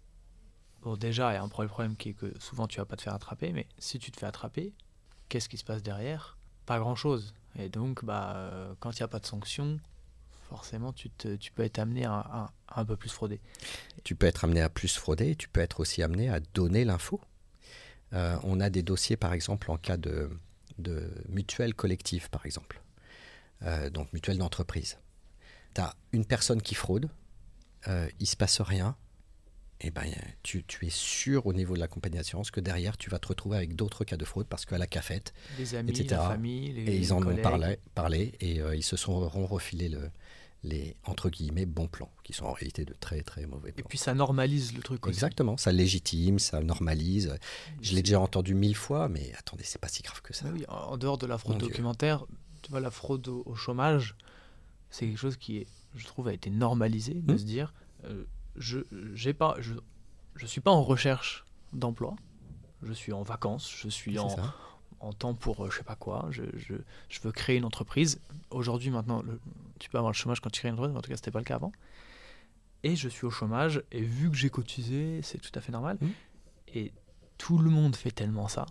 Bon, 0.81 0.97
déjà, 0.97 1.31
il 1.31 1.35
y 1.35 1.37
a 1.37 1.43
un 1.43 1.49
problème 1.49 1.95
qui 1.95 2.09
est 2.09 2.13
que 2.13 2.33
souvent 2.39 2.67
tu 2.67 2.79
vas 2.79 2.85
pas 2.85 2.95
te 2.95 3.03
faire 3.03 3.13
attraper, 3.13 3.51
mais 3.51 3.67
si 3.77 3.99
tu 3.99 4.11
te 4.11 4.19
fais 4.19 4.25
attraper, 4.25 4.73
qu'est-ce 5.29 5.47
qui 5.47 5.57
se 5.57 5.63
passe 5.63 5.83
derrière? 5.83 6.37
Pas 6.71 6.79
grand-chose. 6.79 7.33
Et 7.59 7.67
donc, 7.67 8.05
bah, 8.05 8.31
euh, 8.33 8.73
quand 8.79 8.91
il 8.91 9.01
n'y 9.01 9.03
a 9.03 9.09
pas 9.09 9.19
de 9.19 9.25
sanction, 9.25 9.77
forcément, 10.47 10.93
tu, 10.93 11.09
te, 11.09 11.35
tu 11.35 11.51
peux 11.51 11.63
être 11.63 11.79
amené 11.79 12.05
à, 12.05 12.49
un 12.73 12.85
peu 12.85 12.95
plus 12.95 13.09
frauder. 13.09 13.41
Tu 14.05 14.15
peux 14.15 14.25
être 14.25 14.45
amené 14.45 14.61
à 14.61 14.69
plus 14.69 14.95
frauder, 14.95 15.35
tu 15.35 15.49
peux 15.49 15.59
être 15.59 15.81
aussi 15.81 16.01
amené 16.01 16.29
à 16.29 16.39
donner 16.39 16.85
l'info. 16.85 17.19
Euh, 18.13 18.37
on 18.43 18.61
a 18.61 18.69
des 18.69 18.83
dossiers, 18.83 19.17
par 19.17 19.33
exemple, 19.33 19.69
en 19.69 19.75
cas 19.75 19.97
de, 19.97 20.29
de 20.77 21.11
mutuelle 21.27 21.73
collective, 21.73 22.29
par 22.29 22.45
exemple. 22.45 22.81
Euh, 23.63 23.89
donc 23.89 24.13
mutuelle 24.13 24.37
d'entreprise. 24.37 24.97
Tu 25.75 25.81
as 25.81 25.93
une 26.13 26.23
personne 26.23 26.61
qui 26.61 26.75
fraude, 26.75 27.09
il 28.17 28.27
se 28.27 28.37
passe 28.37 28.61
rien, 28.61 28.95
eh 29.83 29.89
ben, 29.89 30.05
tu, 30.43 30.63
tu, 30.63 30.85
es 30.85 30.91
sûr 30.91 31.47
au 31.47 31.53
niveau 31.53 31.73
de 31.73 31.79
la 31.79 31.87
compagnie 31.87 32.17
d'assurance 32.17 32.51
que 32.51 32.59
derrière, 32.59 32.97
tu 32.97 33.09
vas 33.09 33.19
te 33.19 33.27
retrouver 33.27 33.57
avec 33.57 33.75
d'autres 33.75 34.03
cas 34.03 34.17
de 34.17 34.25
fraude 34.25 34.47
parce 34.47 34.65
qu'à 34.65 34.77
la 34.77 34.87
cafette, 34.87 35.33
les 35.57 35.75
amis, 35.75 35.91
etc. 35.91 36.07
La 36.11 36.29
famille, 36.29 36.71
les, 36.71 36.91
et 36.91 36.97
ils 36.97 37.13
en 37.13 37.25
ont 37.25 37.35
parlé, 37.37 37.79
parlé 37.95 38.33
et 38.39 38.61
euh, 38.61 38.75
ils 38.75 38.83
se 38.83 38.95
sont 38.95 39.27
refilés 39.27 39.89
le, 39.89 40.11
les 40.63 40.95
entre 41.05 41.29
guillemets 41.29 41.65
bons 41.65 41.87
plans, 41.87 42.11
qui 42.23 42.33
sont 42.33 42.45
en 42.45 42.53
réalité 42.53 42.85
de 42.85 42.93
très 42.93 43.23
très 43.23 43.47
mauvais 43.47 43.71
plans. 43.71 43.83
Et 43.83 43.87
puis 43.87 43.97
ça 43.97 44.13
normalise 44.13 44.75
le 44.75 44.81
truc. 44.81 45.01
Exactement, 45.07 45.57
ça 45.57 45.71
légitime, 45.71 46.37
ça 46.37 46.61
normalise. 46.61 47.35
Je 47.81 47.95
l'ai 47.95 48.03
déjà 48.03 48.19
entendu 48.19 48.53
mille 48.53 48.75
fois, 48.75 49.09
mais 49.09 49.33
attendez, 49.37 49.63
c'est 49.63 49.81
pas 49.81 49.87
si 49.87 50.03
grave 50.03 50.21
que 50.21 50.33
ça. 50.33 50.45
Oui, 50.53 50.63
en 50.67 50.97
dehors 50.97 51.17
de 51.17 51.25
la 51.25 51.37
fraude 51.37 51.57
documentaire, 51.57 52.25
tu 52.61 52.69
vois, 52.69 52.79
la 52.79 52.91
fraude 52.91 53.27
au, 53.27 53.55
chômage, 53.55 54.15
c'est 54.91 55.07
quelque 55.07 55.17
chose 55.17 55.37
qui 55.37 55.57
est, 55.57 55.67
je 55.95 56.05
trouve, 56.05 56.27
a 56.27 56.33
été 56.33 56.51
normalisé 56.51 57.15
de 57.15 57.33
hmm. 57.33 57.37
se 57.37 57.43
dire. 57.43 57.73
Euh, 58.05 58.25
je 58.55 58.79
j'ai 59.13 59.33
pas 59.33 59.55
je, 59.59 59.73
je 60.35 60.45
suis 60.45 60.61
pas 60.61 60.71
en 60.71 60.83
recherche 60.83 61.45
d'emploi. 61.73 62.15
Je 62.83 62.93
suis 62.93 63.13
en 63.13 63.21
vacances, 63.21 63.71
je 63.71 63.89
suis 63.89 64.17
en, 64.17 64.35
en 64.99 65.13
temps 65.13 65.35
pour 65.35 65.65
euh, 65.65 65.69
je 65.69 65.77
sais 65.77 65.83
pas 65.83 65.95
quoi. 65.95 66.27
Je, 66.31 66.43
je, 66.55 66.73
je 67.09 67.19
veux 67.21 67.31
créer 67.31 67.57
une 67.57 67.65
entreprise. 67.65 68.19
Aujourd'hui, 68.49 68.89
maintenant, 68.89 69.23
tu 69.79 69.89
peux 69.89 69.97
avoir 69.97 70.11
le 70.11 70.15
chômage 70.15 70.39
quand 70.39 70.49
tu 70.49 70.59
crées 70.59 70.69
une 70.69 70.73
entreprise, 70.73 70.93
mais 70.93 70.97
en 70.99 71.01
tout 71.01 71.09
cas, 71.11 71.15
c'était 71.15 71.31
pas 71.31 71.39
le 71.39 71.45
cas 71.45 71.55
avant. 71.55 71.71
Et 72.83 72.95
je 72.95 73.07
suis 73.07 73.25
au 73.27 73.29
chômage, 73.29 73.83
et 73.91 74.01
vu 74.01 74.31
que 74.31 74.35
j'ai 74.35 74.49
cotisé, 74.49 75.21
c'est 75.21 75.37
tout 75.37 75.51
à 75.53 75.61
fait 75.61 75.71
normal. 75.71 75.97
Mmh. 76.01 76.07
Et 76.73 76.91
tout 77.37 77.59
le 77.59 77.69
monde 77.69 77.95
fait 77.95 78.09
tellement 78.09 78.47
ça 78.47 78.65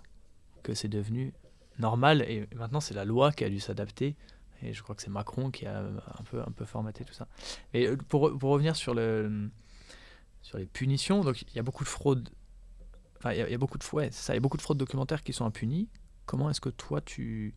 que 0.65 0.75
c'est 0.75 0.89
devenu 0.89 1.33
normal. 1.79 2.23
Et 2.23 2.49
maintenant, 2.57 2.81
c'est 2.81 2.95
la 2.95 3.05
loi 3.05 3.31
qui 3.31 3.45
a 3.45 3.49
dû 3.49 3.61
s'adapter. 3.61 4.17
Et 4.63 4.75
je 4.75 4.83
crois 4.83 4.97
que 4.97 5.03
c'est 5.03 5.11
Macron 5.11 5.51
qui 5.51 5.67
a 5.67 5.79
un 5.79 6.23
peu, 6.25 6.41
un 6.41 6.51
peu 6.51 6.65
formaté 6.65 7.05
tout 7.05 7.15
ça. 7.15 7.29
Et 7.73 7.87
euh, 7.87 7.97
pour, 7.97 8.37
pour 8.37 8.51
revenir 8.51 8.75
sur 8.75 8.93
le, 8.95 9.49
sur 10.43 10.59
les 10.59 10.67
punitions. 10.67 11.23
Donc 11.23 11.43
il 11.43 11.55
y 11.55 11.59
a 11.59 11.63
beaucoup 11.63 11.85
de 11.85 11.89
fraudes. 11.89 12.29
Enfin, 13.19 13.33
il 13.33 13.39
y, 13.39 13.55
a, 13.55 13.59
beaucoup 13.59 13.77
de 13.77 13.85
ouais, 13.93 14.11
ça, 14.11 14.33
il 14.33 14.37
y 14.37 14.39
a 14.39 14.41
beaucoup 14.41 14.57
de 14.57 14.63
fraudes 14.63 14.79
documentaires 14.79 15.23
qui 15.23 15.33
sont 15.33 15.45
impunies. 15.45 15.89
Comment 16.25 16.49
est-ce 16.51 16.61
que 16.61 16.71
toi 16.71 17.01
tu 17.01 17.55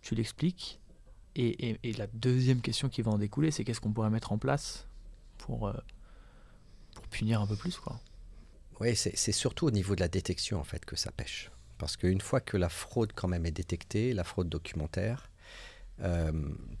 tu 0.00 0.14
l'expliques? 0.14 0.80
Et, 1.34 1.78
et, 1.84 1.92
la 1.92 2.08
deuxième 2.08 2.60
question 2.60 2.88
qui 2.88 3.00
va 3.02 3.12
en 3.12 3.18
découler, 3.18 3.52
c'est 3.52 3.62
qu'est-ce 3.62 3.80
qu'on 3.80 3.92
pourrait 3.92 4.10
mettre 4.10 4.32
en 4.32 4.38
place 4.38 4.88
pour 5.36 5.68
euh, 5.68 5.74
pour 6.94 7.06
punir 7.08 7.40
un 7.40 7.46
peu 7.46 7.54
plus 7.54 7.76
quoi? 7.78 8.00
Oui, 8.80 8.94
c'est 8.96 9.32
surtout 9.32 9.66
au 9.66 9.70
niveau 9.70 9.94
de 9.94 10.00
la 10.00 10.08
détection 10.08 10.58
en 10.60 10.64
fait 10.64 10.84
que 10.84 10.96
ça 10.96 11.10
pêche. 11.10 11.50
Parce 11.78 11.96
qu'une 11.96 12.20
fois 12.20 12.40
que 12.40 12.56
la 12.56 12.68
fraude 12.68 13.12
quand 13.14 13.28
même 13.28 13.46
est 13.46 13.52
détectée, 13.52 14.12
la 14.12 14.24
fraude 14.24 14.48
documentaire, 14.48 15.30
euh, 16.00 16.32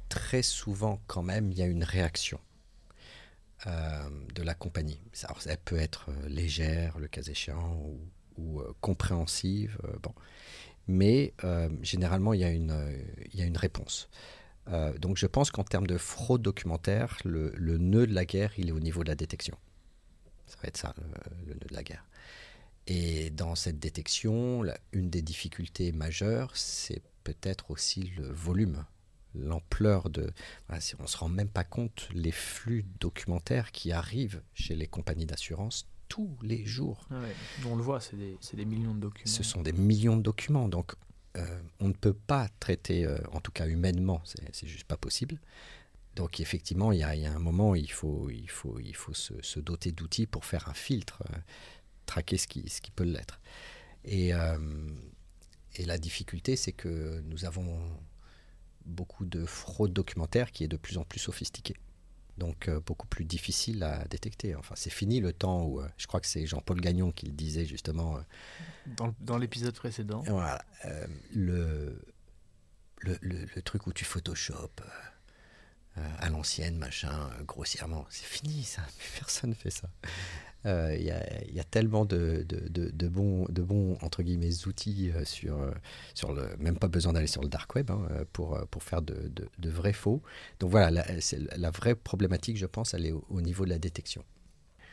très 0.08 0.42
souvent 0.42 1.00
quand 1.06 1.22
même 1.22 1.50
il 1.50 1.58
y 1.58 1.62
a 1.62 1.66
une 1.66 1.84
réaction. 1.84 2.40
Euh, 3.66 4.08
de 4.36 4.42
la 4.44 4.54
compagnie. 4.54 5.00
Ça, 5.12 5.34
elle 5.46 5.58
peut 5.58 5.78
être 5.78 6.10
euh, 6.10 6.28
légère, 6.28 6.96
le 7.00 7.08
cas 7.08 7.22
échéant, 7.22 7.82
ou, 8.36 8.60
euh, 8.60 8.72
compréhensive. 8.80 9.76
bon. 10.00 10.14
Mais 10.86 11.34
généralement, 11.82 12.32
il 12.32 12.40
y, 12.40 12.44
a 12.44 12.50
une, 12.50 12.74
il 13.32 13.38
y 13.38 13.42
a 13.42 13.44
une 13.44 13.58
réponse. 13.58 14.08
donc 14.98 15.18
je 15.18 15.26
pense 15.26 15.50
qu'en 15.50 15.64
termes 15.64 15.86
de 15.86 15.98
fraude 15.98 16.40
documentaire, 16.40 17.18
le, 17.24 17.50
nœud 17.76 18.06
de 18.06 18.14
la 18.14 18.24
guerre, 18.24 18.52
il 18.56 18.68
est 18.68 18.72
au 18.72 18.80
niveau 18.80 19.02
de 19.02 19.08
la 19.08 19.14
détection. 19.14 19.58
Ça 20.46 20.56
va 20.62 20.68
être 20.68 20.78
ça, 20.78 20.94
le, 21.46 21.52
nœud 21.52 21.66
de 21.68 21.74
la 21.74 21.82
guerre. 21.82 22.06
Et 22.86 23.28
dans 23.28 23.54
cette 23.54 23.78
détection, 23.78 24.62
une 24.92 25.10
des 25.10 25.20
difficultés 25.20 25.92
majeures, 25.92 26.56
c'est 26.56 27.02
peut-être 27.22 27.70
aussi 27.70 28.12
le 28.16 28.32
volume 28.32 28.86
l'ampleur 29.34 30.10
de... 30.10 30.30
Voilà, 30.68 30.82
on 30.98 31.02
ne 31.02 31.08
se 31.08 31.16
rend 31.16 31.28
même 31.28 31.48
pas 31.48 31.64
compte 31.64 32.08
les 32.12 32.32
flux 32.32 32.84
documentaires 33.00 33.72
qui 33.72 33.92
arrivent 33.92 34.42
chez 34.54 34.74
les 34.74 34.86
compagnies 34.86 35.26
d'assurance 35.26 35.86
tous 36.08 36.36
les 36.42 36.64
jours. 36.64 37.06
Ah 37.10 37.20
on 37.66 37.76
le 37.76 37.82
voit, 37.82 38.00
c'est 38.00 38.16
des, 38.16 38.64
millions 38.64 38.94
de 38.94 39.00
documents. 39.00 39.30
Ce 39.30 39.42
sont 39.42 39.62
des 39.62 39.72
millions 39.72 40.16
de 40.16 40.22
documents. 40.22 40.68
Donc, 40.68 40.94
euh, 41.36 41.60
on 41.80 41.88
ne 41.88 41.92
peut 41.92 42.14
pas 42.14 42.48
traiter, 42.60 43.04
euh, 43.04 43.18
en 43.32 43.40
tout 43.40 43.52
cas 43.52 43.66
humainement, 43.66 44.22
c'est 44.24 44.66
juste 44.66 44.86
pas 44.86 44.96
possible. 44.96 45.38
Donc, 46.16 46.40
effectivement, 46.40 46.90
il 46.90 46.98
y, 46.98 47.04
a, 47.04 47.32
un 47.32 47.38
moment, 47.38 47.74
il 47.74 47.90
faut, 47.92 48.28
il 48.30 48.50
faut, 48.50 48.80
il 48.80 48.96
faut 48.96 49.14
se, 49.14 49.60
doter 49.60 49.92
d'outils 49.92 50.26
pour 50.26 50.44
faire 50.44 50.68
un 50.68 50.74
filtre, 50.74 51.22
euh, 51.30 51.36
traquer 52.06 52.38
ce 52.38 52.48
qui, 52.48 52.68
ce 52.68 52.80
qui 52.80 52.90
peut 52.90 53.04
l'être. 53.04 53.40
Et, 54.04 54.30
et 55.74 55.84
la 55.84 55.98
difficulté, 55.98 56.56
c'est 56.56 56.72
que 56.72 57.20
nous 57.26 57.44
avons 57.44 57.78
beaucoup 58.88 59.24
de 59.24 59.44
fraude 59.44 59.92
documentaire 59.92 60.50
qui 60.50 60.64
est 60.64 60.68
de 60.68 60.76
plus 60.76 60.98
en 60.98 61.04
plus 61.04 61.20
sophistiquée. 61.20 61.76
Donc 62.38 62.68
euh, 62.68 62.80
beaucoup 62.80 63.06
plus 63.06 63.24
difficile 63.24 63.82
à 63.82 64.04
détecter. 64.06 64.54
Enfin, 64.54 64.74
c'est 64.76 64.90
fini 64.90 65.20
le 65.20 65.32
temps 65.32 65.64
où, 65.64 65.80
euh, 65.80 65.88
je 65.96 66.06
crois 66.06 66.20
que 66.20 66.26
c'est 66.26 66.46
Jean-Paul 66.46 66.80
Gagnon 66.80 67.10
qui 67.10 67.26
le 67.26 67.32
disait 67.32 67.66
justement. 67.66 68.16
Euh, 68.16 69.10
dans, 69.20 69.38
l'épisode 69.38 69.74
précédent. 69.74 70.22
Voilà. 70.26 70.64
Le, 71.34 72.00
le, 73.00 73.18
le, 73.20 73.62
truc 73.62 73.86
où 73.86 73.92
tu 73.92 74.04
Photoshop 74.04 74.70
à 75.96 76.30
l'ancienne, 76.30 76.78
machin, 76.78 77.28
grossièrement, 77.44 78.06
c'est 78.08 78.24
fini 78.24 78.62
ça. 78.62 78.82
Personne 79.18 79.50
ne 79.50 79.54
fait 79.54 79.70
ça. 79.70 79.90
Euh, 80.66 80.96
il 80.98 81.04
y, 81.54 81.60
a 81.60 81.64
tellement 81.64 82.04
de, 82.04 82.44
bons, 83.08 83.46
de 83.48 83.62
bons 83.62 83.96
entre 84.02 84.22
guillemets, 84.22 84.66
outils 84.66 85.10
euh, 85.10 85.24
sur, 85.24 85.56
euh, 85.56 85.70
sur 86.14 86.32
le. 86.32 86.56
Même 86.58 86.76
pas 86.76 86.88
besoin 86.88 87.12
d'aller 87.12 87.28
sur 87.28 87.42
le 87.42 87.48
dark 87.48 87.74
web 87.76 87.90
hein, 87.90 88.08
pour, 88.32 88.58
pour 88.66 88.82
faire 88.82 89.00
de, 89.00 89.30
vrais 89.58 89.92
faux. 89.92 90.20
Donc 90.58 90.70
voilà, 90.70 90.90
la, 90.90 91.04
la 91.56 91.70
vraie 91.70 91.94
problématique, 91.94 92.56
je 92.56 92.66
pense, 92.66 92.92
elle 92.94 93.06
est 93.06 93.12
au, 93.12 93.40
niveau 93.40 93.64
de 93.64 93.70
la 93.70 93.78
détection. 93.78 94.24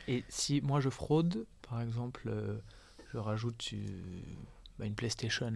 Et 0.07 0.23
si 0.29 0.61
moi 0.61 0.79
je 0.81 0.89
fraude, 0.89 1.45
par 1.67 1.81
exemple, 1.81 2.31
je 3.11 3.17
rajoute 3.17 3.73
bah, 4.77 4.85
une 4.85 4.93
PlayStation 4.93 5.51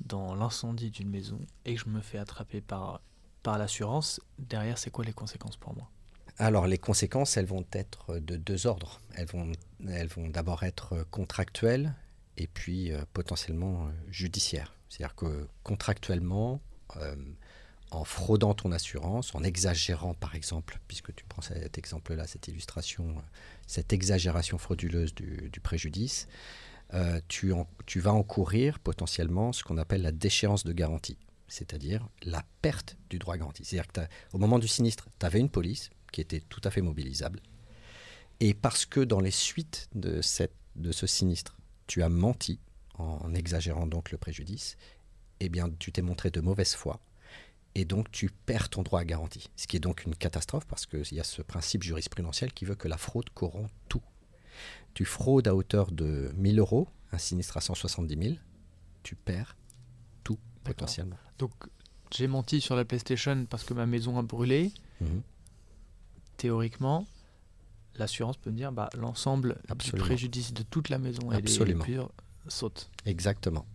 dans 0.00 0.34
l'incendie 0.34 0.90
d'une 0.90 1.08
maison 1.08 1.38
et 1.64 1.76
que 1.76 1.80
je 1.80 1.88
me 1.88 2.00
fais 2.00 2.18
attraper 2.18 2.60
par, 2.60 3.00
par 3.44 3.56
l'assurance, 3.56 4.20
derrière, 4.38 4.78
c'est 4.78 4.90
quoi 4.90 5.04
les 5.04 5.12
conséquences 5.12 5.56
pour 5.56 5.74
moi? 5.76 5.88
Alors 6.38 6.66
les 6.66 6.78
conséquences, 6.78 7.36
elles 7.36 7.46
vont 7.46 7.64
être 7.72 8.18
de 8.18 8.36
deux 8.36 8.66
ordres. 8.66 9.00
Elles 9.14 9.26
vont, 9.26 9.52
elles 9.88 10.08
vont 10.08 10.28
d'abord 10.28 10.62
être 10.64 11.06
contractuelles 11.10 11.94
et 12.36 12.46
puis 12.46 12.92
euh, 12.92 13.02
potentiellement 13.12 13.86
euh, 13.86 13.90
judiciaires. 14.10 14.74
C'est-à-dire 14.88 15.14
que 15.14 15.48
contractuellement, 15.62 16.60
euh, 16.96 17.16
en 17.90 18.04
fraudant 18.04 18.54
ton 18.54 18.72
assurance, 18.72 19.34
en 19.34 19.42
exagérant 19.42 20.14
par 20.14 20.34
exemple, 20.34 20.78
puisque 20.88 21.14
tu 21.14 21.24
prends 21.24 21.42
cet 21.42 21.78
exemple-là, 21.78 22.26
cette 22.26 22.48
illustration, 22.48 23.16
cette 23.66 23.92
exagération 23.92 24.58
frauduleuse 24.58 25.14
du, 25.14 25.60
préjudice, 25.62 26.26
tu, 27.28 27.52
tu 27.86 28.00
vas 28.00 28.12
encourir 28.12 28.80
potentiellement 28.80 29.52
ce 29.52 29.62
qu'on 29.62 29.78
appelle 29.78 30.02
la 30.02 30.12
déchéance 30.12 30.64
de 30.64 30.72
garantie 30.72 31.18
c'est-à-dire 31.48 32.08
la 32.22 32.44
perte 32.62 32.96
du 33.10 33.18
droit 33.18 33.36
garanti. 33.36 33.64
C'est-à-dire 33.64 33.92
qu'au 33.92 34.38
moment 34.38 34.58
du 34.58 34.68
sinistre, 34.68 35.08
tu 35.18 35.26
avais 35.26 35.38
une 35.38 35.48
police, 35.48 35.90
qui 36.16 36.22
était 36.22 36.40
tout 36.40 36.62
à 36.64 36.70
fait 36.70 36.80
mobilisable. 36.80 37.42
Et 38.40 38.54
parce 38.54 38.86
que 38.86 39.00
dans 39.00 39.20
les 39.20 39.30
suites 39.30 39.90
de, 39.94 40.22
cette, 40.22 40.54
de 40.74 40.90
ce 40.90 41.06
sinistre, 41.06 41.58
tu 41.86 42.02
as 42.02 42.08
menti 42.08 42.58
en 42.94 43.34
exagérant 43.34 43.86
donc 43.86 44.10
le 44.10 44.16
préjudice, 44.16 44.78
eh 45.40 45.50
bien 45.50 45.68
tu 45.78 45.92
t'es 45.92 46.00
montré 46.00 46.30
de 46.30 46.40
mauvaise 46.40 46.74
foi 46.74 47.00
et 47.74 47.84
donc 47.84 48.10
tu 48.10 48.30
perds 48.30 48.70
ton 48.70 48.82
droit 48.82 49.00
à 49.00 49.04
garantie. 49.04 49.50
Ce 49.56 49.66
qui 49.66 49.76
est 49.76 49.80
donc 49.80 50.06
une 50.06 50.16
catastrophe 50.16 50.64
parce 50.64 50.86
qu'il 50.86 51.12
y 51.12 51.20
a 51.20 51.24
ce 51.24 51.42
principe 51.42 51.82
jurisprudentiel 51.82 52.50
qui 52.54 52.64
veut 52.64 52.76
que 52.76 52.88
la 52.88 52.96
fraude 52.96 53.28
corrompt 53.34 53.70
tout. 53.90 54.02
Tu 54.94 55.04
fraudes 55.04 55.48
à 55.48 55.54
hauteur 55.54 55.92
de 55.92 56.32
1000 56.34 56.60
euros, 56.60 56.88
un 57.12 57.18
sinistre 57.18 57.58
à 57.58 57.60
170 57.60 58.28
000, 58.28 58.36
tu 59.02 59.16
perds 59.16 59.54
tout 60.24 60.38
potentiellement. 60.64 61.18
Donc 61.38 61.52
j'ai 62.10 62.26
menti 62.26 62.62
sur 62.62 62.74
la 62.74 62.86
PlayStation 62.86 63.44
parce 63.44 63.64
que 63.64 63.74
ma 63.74 63.84
maison 63.84 64.18
a 64.18 64.22
brûlé. 64.22 64.72
Mhm 65.02 65.22
théoriquement, 66.36 67.06
l'assurance 67.96 68.36
peut 68.36 68.50
me 68.50 68.56
dire 68.56 68.72
bah, 68.72 68.88
l'ensemble 68.96 69.58
du 69.78 69.92
préjudice 69.92 70.52
de 70.52 70.62
toute 70.62 70.88
la 70.88 70.98
maison 70.98 71.32
et 71.32 71.42
des 71.42 71.74
purs 71.74 72.10
saute. 72.48 72.90
Exactement. 73.04 73.66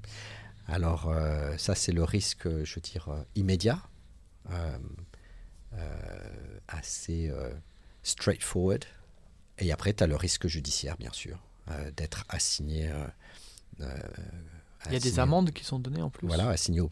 Alors 0.67 1.13
ça, 1.57 1.75
c'est 1.75 1.91
le 1.91 2.03
risque, 2.03 2.47
je 2.63 2.75
veux 2.75 2.81
dire, 2.81 3.09
immédiat, 3.35 3.81
assez 6.67 7.31
straightforward. 8.03 8.85
Et 9.57 9.71
après, 9.71 9.93
tu 9.93 10.03
as 10.03 10.07
le 10.07 10.15
risque 10.15 10.47
judiciaire, 10.47 10.97
bien 10.97 11.11
sûr, 11.11 11.39
d'être 11.95 12.23
assigné 12.29 12.91
il 14.87 14.93
y 14.93 14.95
a 14.95 14.99
des 14.99 15.19
amendes 15.19 15.51
qui 15.51 15.63
sont 15.63 15.79
données 15.79 16.01
en 16.01 16.09
plus 16.09 16.27
Voilà, 16.27 16.49
assignées 16.49 16.81
au, 16.81 16.91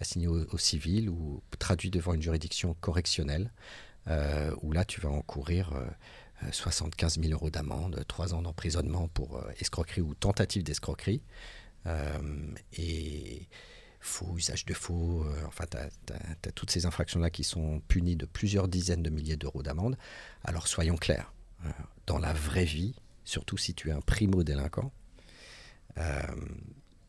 assigné 0.00 0.26
au, 0.26 0.58
civil 0.58 1.08
ou 1.08 1.42
traduit 1.58 1.90
devant 1.90 2.14
une 2.14 2.22
juridiction 2.22 2.74
correctionnelle, 2.80 3.52
euh, 4.10 4.52
où 4.62 4.72
là 4.72 4.84
tu 4.84 5.00
vas 5.00 5.10
encourir 5.10 5.72
75 6.50 7.18
euh, 7.18 7.22
000 7.22 7.32
euros 7.32 7.48
d'amende, 7.48 8.04
3 8.08 8.34
ans 8.34 8.42
d'emprisonnement 8.42 9.06
pour 9.08 9.36
euh, 9.36 9.52
escroquerie 9.60 10.00
ou 10.00 10.14
tentative 10.14 10.64
d'escroquerie, 10.64 11.22
et 12.74 13.48
faux, 14.00 14.36
usage 14.36 14.66
de 14.66 14.74
faux, 14.74 15.24
enfin 15.46 15.64
tu 15.70 15.78
as, 15.78 16.52
toutes 16.52 16.70
ces 16.70 16.84
infractions-là 16.84 17.30
qui 17.30 17.42
sont 17.42 17.80
punies 17.88 18.16
de 18.16 18.26
plusieurs 18.26 18.68
dizaines 18.68 19.02
de 19.02 19.08
milliers 19.08 19.38
d'euros 19.38 19.62
d'amende. 19.62 19.96
Alors 20.44 20.66
soyons 20.66 20.96
clairs, 20.96 21.32
dans 22.06 22.18
la 22.18 22.34
vraie 22.34 22.66
vie, 22.66 22.94
surtout 23.24 23.56
si 23.56 23.72
tu 23.72 23.88
es 23.88 23.92
un 23.92 24.02
primo-délinquant, 24.02 24.92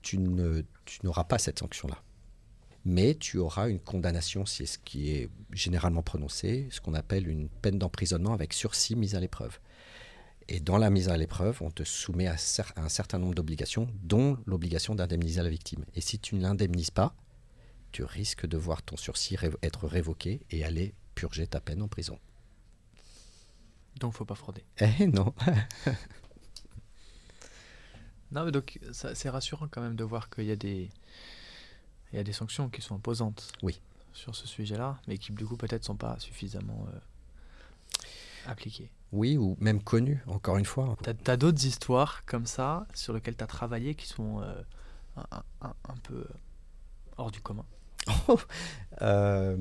tu 0.03 0.19
n'auras 1.03 1.25
pas 1.25 1.37
cette 1.37 1.59
sanction-là. 1.59 2.01
Mais 2.83 3.15
tu 3.15 3.37
auras 3.37 3.69
une 3.69 3.79
condamnation, 3.79 4.45
c'est 4.45 4.65
ce 4.65 4.79
qui 4.79 5.11
est 5.11 5.29
généralement 5.51 6.01
prononcé, 6.01 6.67
ce 6.71 6.81
qu'on 6.81 6.93
appelle 6.93 7.27
une 7.27 7.47
peine 7.47 7.77
d'emprisonnement 7.77 8.33
avec 8.33 8.53
sursis 8.53 8.95
mise 8.95 9.15
à 9.15 9.19
l'épreuve. 9.19 9.59
Et 10.47 10.59
dans 10.59 10.77
la 10.77 10.89
mise 10.89 11.07
à 11.09 11.17
l'épreuve, 11.17 11.61
on 11.61 11.69
te 11.69 11.83
soumet 11.83 12.27
à, 12.27 12.35
un 12.75 12.89
certain 12.89 13.19
nombre 13.19 13.35
d'obligations, 13.35 13.87
dont 14.01 14.37
l'obligation 14.45 14.95
d'indemniser 14.95 15.41
la 15.43 15.49
victime. 15.49 15.85
Et 15.93 16.01
si 16.01 16.19
tu 16.19 16.35
ne 16.35 16.41
l'indemnises 16.41 16.91
pas, 16.91 17.15
tu 17.91 18.03
risques 18.03 18.47
de 18.47 18.57
voir 18.57 18.81
ton 18.81 18.97
sursis 18.97 19.37
être 19.61 19.87
révoqué 19.87 20.41
et 20.49 20.63
aller 20.63 20.95
purger 21.13 21.45
ta 21.45 21.61
peine 21.61 21.81
en 21.81 21.87
prison. 21.87 22.17
Donc, 23.99 24.13
faut 24.13 24.25
pas 24.25 24.35
frauder. 24.35 24.65
Eh 24.79 25.05
non. 25.07 25.33
Non, 28.31 28.45
mais 28.45 28.51
donc 28.51 28.79
c'est 28.93 29.29
rassurant 29.29 29.67
quand 29.69 29.81
même 29.81 29.95
de 29.95 30.03
voir 30.03 30.29
qu'il 30.29 30.45
y 30.45 30.51
a 30.51 30.55
des 30.55 30.89
il 32.11 32.17
y 32.17 32.19
a 32.19 32.23
des 32.23 32.33
sanctions 32.33 32.69
qui 32.69 32.81
sont 32.81 32.95
imposantes. 32.95 33.51
Oui. 33.61 33.79
Sur 34.13 34.35
ce 34.35 34.45
sujet-là, 34.45 34.99
mais 35.07 35.17
qui 35.17 35.31
du 35.31 35.45
coup 35.45 35.55
peut-être 35.55 35.85
sont 35.85 35.95
pas 35.95 36.19
suffisamment 36.19 36.85
euh, 36.93 36.97
appliquées. 38.45 38.89
Oui, 39.13 39.37
ou 39.37 39.57
même 39.59 39.81
connues, 39.81 40.21
encore 40.27 40.57
une 40.57 40.65
fois. 40.65 40.97
Tu 41.03 41.31
as, 41.31 41.37
d'autres 41.37 41.65
histoires 41.65 42.25
comme 42.25 42.45
ça 42.45 42.85
sur 42.93 43.13
lesquelles 43.13 43.37
tu 43.37 43.43
as 43.43 43.47
travaillé 43.47 43.95
qui 43.95 44.07
sont 44.07 44.41
euh, 44.41 44.61
un, 45.17 45.43
un, 45.61 45.95
peu 46.03 46.25
hors 47.17 47.31
du 47.31 47.41
commun? 47.41 47.65
euh, 49.01 49.57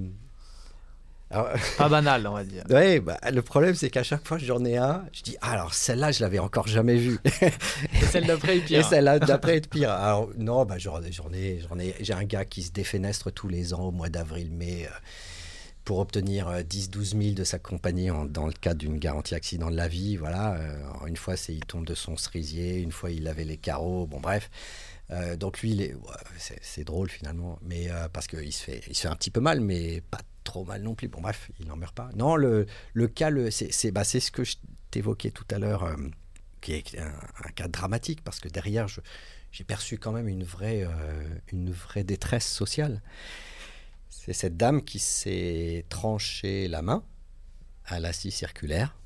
pas 1.78 1.88
banal, 1.88 2.26
on 2.26 2.32
va 2.32 2.44
dire. 2.44 2.64
Oui, 2.70 2.98
bah, 2.98 3.18
le 3.32 3.40
problème, 3.42 3.74
c'est 3.74 3.88
qu'à 3.88 4.02
chaque 4.02 4.26
fois 4.26 4.38
que 4.38 4.44
j'en 4.44 4.64
ai 4.64 4.76
un, 4.76 5.04
je 5.12 5.22
dis 5.22 5.36
ah, 5.40 5.52
alors 5.52 5.74
celle-là, 5.74 6.10
je 6.10 6.20
l'avais 6.22 6.40
encore 6.40 6.66
jamais 6.66 6.96
vue. 6.96 7.18
Et 7.42 8.04
celle 8.10 8.26
d'après 8.26 8.58
est 8.58 8.60
pire. 8.60 8.80
Et 8.80 8.82
celle 8.82 9.04
d'après 9.04 9.58
est 9.58 9.68
pire. 9.68 9.90
Alors, 9.90 10.30
non, 10.36 10.64
bah, 10.64 10.78
j'en 10.78 11.00
ai, 11.00 11.12
j'en 11.60 11.78
ai, 11.78 11.94
j'ai 12.00 12.12
un 12.12 12.24
gars 12.24 12.44
qui 12.44 12.62
se 12.62 12.72
défenestre 12.72 13.30
tous 13.30 13.48
les 13.48 13.74
ans 13.74 13.84
au 13.84 13.90
mois 13.92 14.08
d'avril, 14.08 14.50
mai. 14.50 14.86
Euh, 14.86 14.94
pour 15.84 15.98
obtenir 15.98 16.50
10-12 16.50 17.16
euh, 17.16 17.22
000 17.22 17.34
de 17.34 17.42
sa 17.42 17.58
compagnie 17.58 18.10
dans 18.28 18.46
le 18.46 18.52
cadre 18.52 18.78
d'une 18.78 18.98
garantie 18.98 19.34
accident 19.34 19.70
de 19.70 19.76
la 19.76 19.88
vie. 19.88 20.16
Voilà. 20.16 20.54
Euh, 20.54 21.06
une 21.06 21.16
fois, 21.16 21.36
c'est 21.36 21.54
il 21.54 21.64
tombe 21.64 21.86
de 21.86 21.94
son 21.94 22.16
cerisier, 22.16 22.78
une 22.78 22.92
fois, 22.92 23.10
il 23.10 23.26
avait 23.26 23.44
les 23.44 23.56
carreaux. 23.56 24.06
Bon, 24.06 24.20
bref. 24.20 24.50
donc 25.38 25.60
lui, 25.62 25.92
c'est 26.62 26.84
drôle 26.84 27.08
finalement, 27.08 27.58
mais 27.62 27.88
parce 28.12 28.26
qu'il 28.26 28.52
se, 28.52 28.62
fait, 28.62 28.82
il 28.88 28.94
se 28.94 29.02
fait 29.02 29.08
un 29.08 29.16
petit 29.16 29.30
peu 29.30 29.40
mal, 29.40 29.60
mais 29.60 30.02
pas 30.10 30.20
trop 30.50 30.64
mal 30.64 30.82
non 30.82 30.94
plus. 30.94 31.08
Bon, 31.08 31.20
bref, 31.20 31.50
il 31.60 31.66
n'en 31.68 31.76
meurt 31.76 31.94
pas. 31.94 32.10
Non, 32.16 32.34
le, 32.34 32.66
le 32.92 33.08
cas, 33.08 33.30
c'est 33.50 33.92
bah, 33.92 34.04
ce 34.04 34.30
que 34.30 34.42
je 34.42 34.56
t'évoquais 34.90 35.30
tout 35.30 35.46
à 35.50 35.58
l'heure, 35.58 35.84
euh, 35.84 35.96
qui 36.60 36.72
est 36.72 36.98
un, 36.98 37.50
cas 37.54 37.68
dramatique, 37.68 38.22
parce 38.24 38.40
que 38.40 38.48
derrière, 38.48 38.86
j'ai 39.52 39.64
perçu 39.64 39.96
quand 39.96 40.12
même 40.12 40.28
une 40.28 40.42
vraie, 40.42 40.82
euh, 40.82 41.38
une 41.52 41.70
vraie 41.70 42.02
détresse 42.02 42.48
sociale. 42.48 43.00
C'est 44.08 44.32
cette 44.32 44.56
dame 44.56 44.82
qui 44.82 44.98
s'est 44.98 45.86
tranchée 45.88 46.66
la 46.66 46.82
main 46.82 47.04
à 47.86 48.00
la 48.00 48.12
scie 48.12 48.32
circulaire. 48.32 48.96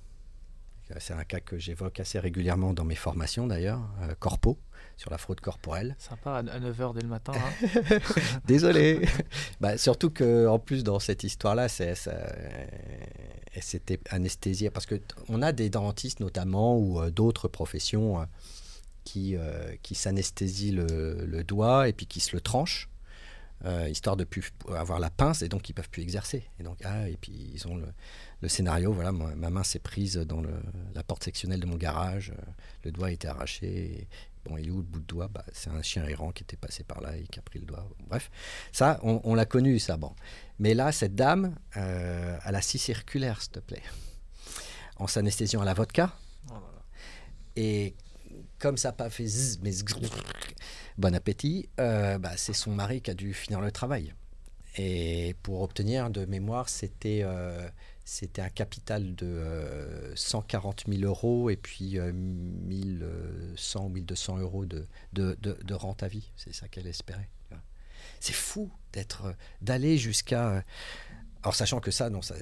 C'est 0.98 1.14
un 1.14 1.24
cas 1.24 1.40
que 1.40 1.58
j'évoque 1.58 2.00
assez 2.00 2.18
régulièrement 2.18 2.72
dans 2.72 2.84
mes 2.84 2.94
formations 2.94 3.46
d'ailleurs, 3.46 3.82
euh, 4.02 4.14
corpo 4.18 4.58
sur 4.96 5.10
la 5.10 5.18
fraude 5.18 5.40
corporelle. 5.40 5.96
Sympa, 5.98 6.36
à 6.36 6.42
9h 6.42 6.94
dès 6.94 7.02
le 7.02 7.08
matin. 7.08 7.32
Hein. 7.34 7.98
Désolé. 8.46 9.06
bah, 9.60 9.76
surtout 9.76 10.10
qu'en 10.10 10.58
plus, 10.58 10.84
dans 10.84 10.98
cette 10.98 11.24
histoire-là, 11.24 11.68
c'était 11.68 12.00
anesthésié. 14.10 14.70
Parce 14.70 14.86
qu'on 14.86 15.42
a 15.42 15.52
des 15.52 15.70
dentistes 15.70 16.20
notamment 16.20 16.78
ou 16.78 17.00
euh, 17.00 17.10
d'autres 17.10 17.48
professions 17.48 18.20
euh, 18.20 18.24
qui, 19.04 19.36
euh, 19.36 19.74
qui 19.82 19.94
s'anesthésient 19.94 20.72
le, 20.72 21.26
le, 21.26 21.44
doigt 21.44 21.88
et 21.88 21.92
puis 21.92 22.06
qui 22.06 22.20
se 22.20 22.34
le 22.34 22.40
tranchent. 22.40 22.88
Histoire 23.88 24.16
de 24.16 24.24
plus 24.24 24.52
avoir 24.76 24.98
la 24.98 25.10
pince 25.10 25.42
et 25.42 25.48
donc 25.48 25.68
ils 25.68 25.72
peuvent 25.72 25.88
plus 25.88 26.02
exercer 26.02 26.44
et 26.60 26.62
donc 26.62 26.78
ah, 26.84 27.08
et 27.08 27.16
puis 27.16 27.50
ils 27.54 27.66
ont 27.66 27.76
le, 27.76 27.86
le 28.42 28.48
scénario 28.48 28.92
voilà 28.92 29.10
ma 29.10 29.50
main 29.50 29.64
s'est 29.64 29.78
prise 29.78 30.16
dans 30.16 30.42
le, 30.42 30.50
la 30.94 31.02
porte 31.02 31.24
sectionnelle 31.24 31.60
de 31.60 31.66
mon 31.66 31.76
garage 31.76 32.32
le 32.84 32.92
doigt 32.92 33.08
a 33.08 33.10
été 33.10 33.26
arraché 33.26 34.06
Bon, 34.44 34.58
il 34.58 34.68
est 34.68 34.70
où 34.70 34.78
le 34.78 34.82
bout 34.82 35.00
de 35.00 35.06
doigt? 35.06 35.28
Bah, 35.28 35.44
C'est 35.52 35.70
un 35.70 35.82
chien 35.82 36.04
errant 36.06 36.30
qui 36.30 36.42
était 36.42 36.56
passé 36.56 36.84
par 36.84 37.00
là 37.00 37.16
et 37.16 37.22
qui 37.24 37.38
a 37.38 37.42
pris 37.42 37.58
le 37.58 37.64
doigt. 37.64 37.88
Bref, 38.08 38.30
ça, 38.72 39.00
on, 39.02 39.34
l'a 39.34 39.46
connu, 39.46 39.78
ça. 39.78 39.96
Bon. 39.96 40.14
Mais 40.58 40.74
là, 40.74 40.92
cette 40.92 41.14
dame, 41.14 41.56
euh, 41.76 42.38
elle 42.44 42.54
a 42.54 42.60
six 42.60 42.78
circulaire, 42.78 43.40
s'il 43.40 43.52
te 43.52 43.60
plaît. 43.60 43.82
En 44.96 45.06
s'anesthésiant 45.06 45.62
à 45.62 45.64
la 45.64 45.74
vodka. 45.74 46.14
Oh 46.50 46.54
et 47.56 47.94
comme 48.64 48.78
ça 48.78 48.92
pas 48.92 49.10
fait 49.10 49.26
zzz, 49.26 49.58
mais 49.62 49.72
bon 50.96 51.14
appétit, 51.14 51.68
euh, 51.78 52.16
bah, 52.16 52.30
c'est 52.38 52.54
son 52.54 52.70
mari 52.70 53.02
qui 53.02 53.10
a 53.10 53.14
dû 53.14 53.34
finir 53.34 53.60
le 53.60 53.70
travail. 53.70 54.14
Et 54.78 55.36
pour 55.42 55.60
obtenir 55.60 56.08
de 56.08 56.24
mémoire, 56.24 56.70
c'était 56.70 57.20
euh, 57.24 57.68
c'était 58.06 58.40
un 58.40 58.48
capital 58.48 59.14
de 59.16 60.14
140 60.14 60.84
euh, 60.88 60.92
000 60.96 61.04
euros 61.04 61.50
et 61.50 61.56
puis 61.56 61.98
1100 62.00 63.80
euh, 63.80 63.84
ou 63.84 63.88
1200 63.90 64.38
euros 64.38 64.64
de, 64.64 64.86
de, 65.12 65.36
de, 65.42 65.74
rente 65.74 66.02
à 66.02 66.08
vie. 66.08 66.30
C'est 66.34 66.54
ça 66.54 66.66
qu'elle 66.66 66.86
espérait. 66.86 67.28
C'est 68.18 68.32
fou 68.32 68.70
d'être, 68.94 69.34
d'aller 69.60 69.98
jusqu'à. 69.98 70.64
Alors, 71.42 71.54
sachant 71.54 71.80
que 71.80 71.90
ça, 71.90 72.08
non, 72.08 72.22
ça, 72.22 72.36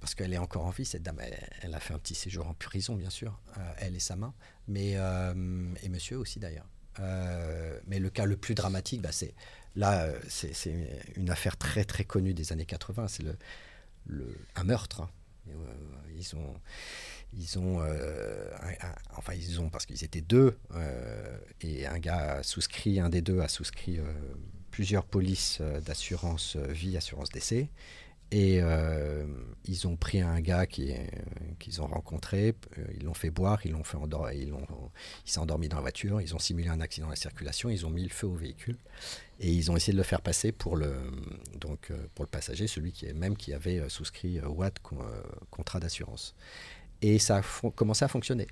parce 0.00 0.14
qu'elle 0.14 0.32
est 0.32 0.38
encore 0.38 0.64
en 0.64 0.70
vie, 0.70 0.84
cette 0.84 1.02
dame, 1.02 1.20
elle, 1.62 1.74
a 1.74 1.80
fait 1.80 1.94
un 1.94 1.98
petit 1.98 2.14
séjour 2.14 2.46
en 2.46 2.54
prison, 2.54 2.94
bien 2.94 3.10
sûr, 3.10 3.40
elle 3.78 3.96
et 3.96 4.00
sa 4.00 4.16
main, 4.16 4.32
mais, 4.66 4.92
et 5.82 5.88
monsieur 5.88 6.18
aussi 6.18 6.38
d'ailleurs. 6.38 6.66
mais 7.86 7.98
le 7.98 8.10
cas 8.10 8.24
le 8.24 8.36
plus 8.36 8.54
dramatique, 8.54 9.02
bah, 9.02 9.12
c'est 9.12 9.34
là, 9.76 10.08
c'est 10.28 10.52
une 11.16 11.30
affaire 11.30 11.56
très 11.56 11.84
très 11.84 12.04
connue 12.04 12.34
des 12.34 12.52
années 12.52 12.66
80. 12.66 13.08
C'est 13.08 13.22
le, 13.22 14.36
un 14.56 14.64
meurtre. 14.64 15.02
Hein. 15.02 15.10
Euh, 15.48 15.52
ils 16.16 16.36
ont, 16.36 16.54
ils 17.32 17.58
ont, 17.58 17.80
euh, 17.80 18.50
enfin 19.16 19.34
ils 19.34 19.60
ont 19.60 19.70
parce 19.70 19.86
qu'ils 19.86 20.04
étaient 20.04 20.20
deux 20.20 20.58
euh, 20.74 21.38
et 21.60 21.86
un 21.86 21.98
gars 21.98 22.38
a 22.38 22.42
souscrit, 22.42 23.00
un 23.00 23.08
des 23.08 23.22
deux 23.22 23.40
a 23.40 23.48
souscrit 23.48 24.00
plusieurs 24.70 25.04
polices 25.04 25.60
d'assurance 25.84 26.56
vie, 26.56 26.96
assurance 26.96 27.30
décès. 27.30 27.68
Et 28.30 28.60
ils 29.64 29.86
ont 29.86 29.96
pris 29.96 30.20
un 30.20 30.40
gars 30.40 30.66
qu'ils 30.66 31.80
ont 31.80 31.86
rencontré, 31.86 32.54
ils 32.94 33.04
l'ont 33.04 33.14
fait 33.14 33.30
boire, 33.30 33.64
ils 33.64 33.72
l'ont 33.72 33.84
fait 33.84 33.96
endormir, 33.96 34.32
ils 34.32 34.54
il 35.24 35.30
s'est 35.30 35.38
endormi 35.38 35.68
dans 35.68 35.76
la 35.76 35.82
voiture, 35.82 36.20
ils 36.20 36.34
ont 36.34 36.38
simulé 36.38 36.68
un 36.68 36.80
accident 36.80 37.06
de 37.06 37.12
la 37.12 37.16
circulation, 37.16 37.70
ils 37.70 37.86
ont 37.86 37.90
mis 37.90 38.02
le 38.02 38.10
feu 38.10 38.26
au 38.26 38.34
véhicule 38.34 38.76
et 39.40 39.52
ils 39.52 39.70
ont 39.70 39.76
essayé 39.76 39.92
de 39.92 39.98
le 39.98 40.04
faire 40.04 40.20
passer 40.20 40.52
pour 40.52 40.76
le, 40.76 40.94
donc, 41.54 41.90
euh, 41.90 42.06
pour 42.14 42.24
le 42.24 42.30
passager, 42.30 42.66
celui 42.66 42.92
qui 42.92 43.12
même 43.12 43.36
qui 43.36 43.52
avait 43.52 43.78
euh, 43.78 43.88
souscrit 43.88 44.38
euh, 44.38 44.48
Watt 44.48 44.78
contrat 45.50 45.80
d'assurance. 45.80 46.34
Et 47.02 47.18
ça 47.18 47.38
a 47.38 47.70
commencé 47.70 48.04
à 48.04 48.08
fonctionner. 48.08 48.48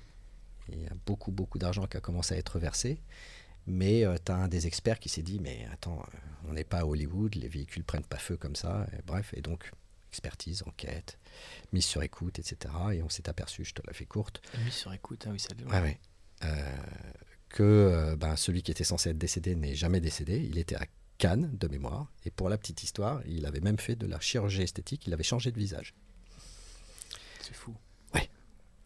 Il 0.69 0.81
y 0.81 0.87
a 0.87 0.93
beaucoup, 1.05 1.31
beaucoup 1.31 1.57
d'argent 1.57 1.85
qui 1.87 1.97
a 1.97 2.01
commencé 2.01 2.35
à 2.35 2.37
être 2.37 2.59
versé. 2.59 3.01
Mais 3.67 4.05
tu 4.25 4.31
as 4.31 4.35
un 4.35 4.47
des 4.47 4.65
experts 4.65 4.99
qui 4.99 5.09
s'est 5.09 5.21
dit, 5.21 5.39
mais 5.39 5.67
attends, 5.71 6.01
on 6.47 6.53
n'est 6.53 6.63
pas 6.63 6.79
à 6.79 6.85
Hollywood, 6.85 7.35
les 7.35 7.49
véhicules 7.49 7.83
prennent 7.83 8.05
pas 8.05 8.17
feu 8.17 8.37
comme 8.37 8.55
ça. 8.55 8.87
Et 8.93 9.01
bref, 9.05 9.33
et 9.35 9.41
donc, 9.41 9.71
expertise, 10.09 10.63
enquête, 10.65 11.19
mise 11.73 11.85
sur 11.85 12.01
écoute, 12.01 12.39
etc. 12.39 12.73
Et 12.93 13.03
on 13.03 13.09
s'est 13.09 13.27
aperçu, 13.29 13.65
je 13.65 13.73
te 13.73 13.85
la 13.85 13.93
fais 13.93 14.05
courte. 14.05 14.41
Mise 14.63 14.73
sur 14.73 14.93
écoute, 14.93 15.25
ah 15.27 15.31
oui, 15.31 15.39
ça 15.39 15.49
ouais, 15.69 15.81
ouais 15.81 15.99
que 17.49 17.63
euh, 17.63 18.15
ben, 18.15 18.35
celui 18.35 18.61
qui 18.61 18.71
était 18.71 18.83
censé 18.83 19.09
être 19.09 19.17
décédé 19.17 19.55
n'est 19.55 19.75
jamais 19.75 19.99
décédé. 19.99 20.45
Il 20.49 20.57
était 20.57 20.75
à 20.75 20.85
Cannes 21.17 21.49
de 21.57 21.67
mémoire. 21.67 22.11
Et 22.25 22.31
pour 22.31 22.49
la 22.49 22.57
petite 22.57 22.83
histoire, 22.83 23.21
il 23.25 23.45
avait 23.45 23.59
même 23.59 23.79
fait 23.79 23.95
de 23.95 24.05
la 24.05 24.19
chirurgie 24.19 24.61
esthétique. 24.61 25.07
Il 25.07 25.13
avait 25.13 25.23
changé 25.23 25.51
de 25.51 25.57
visage. 25.57 25.95
C'est 27.41 27.55
fou. 27.55 27.75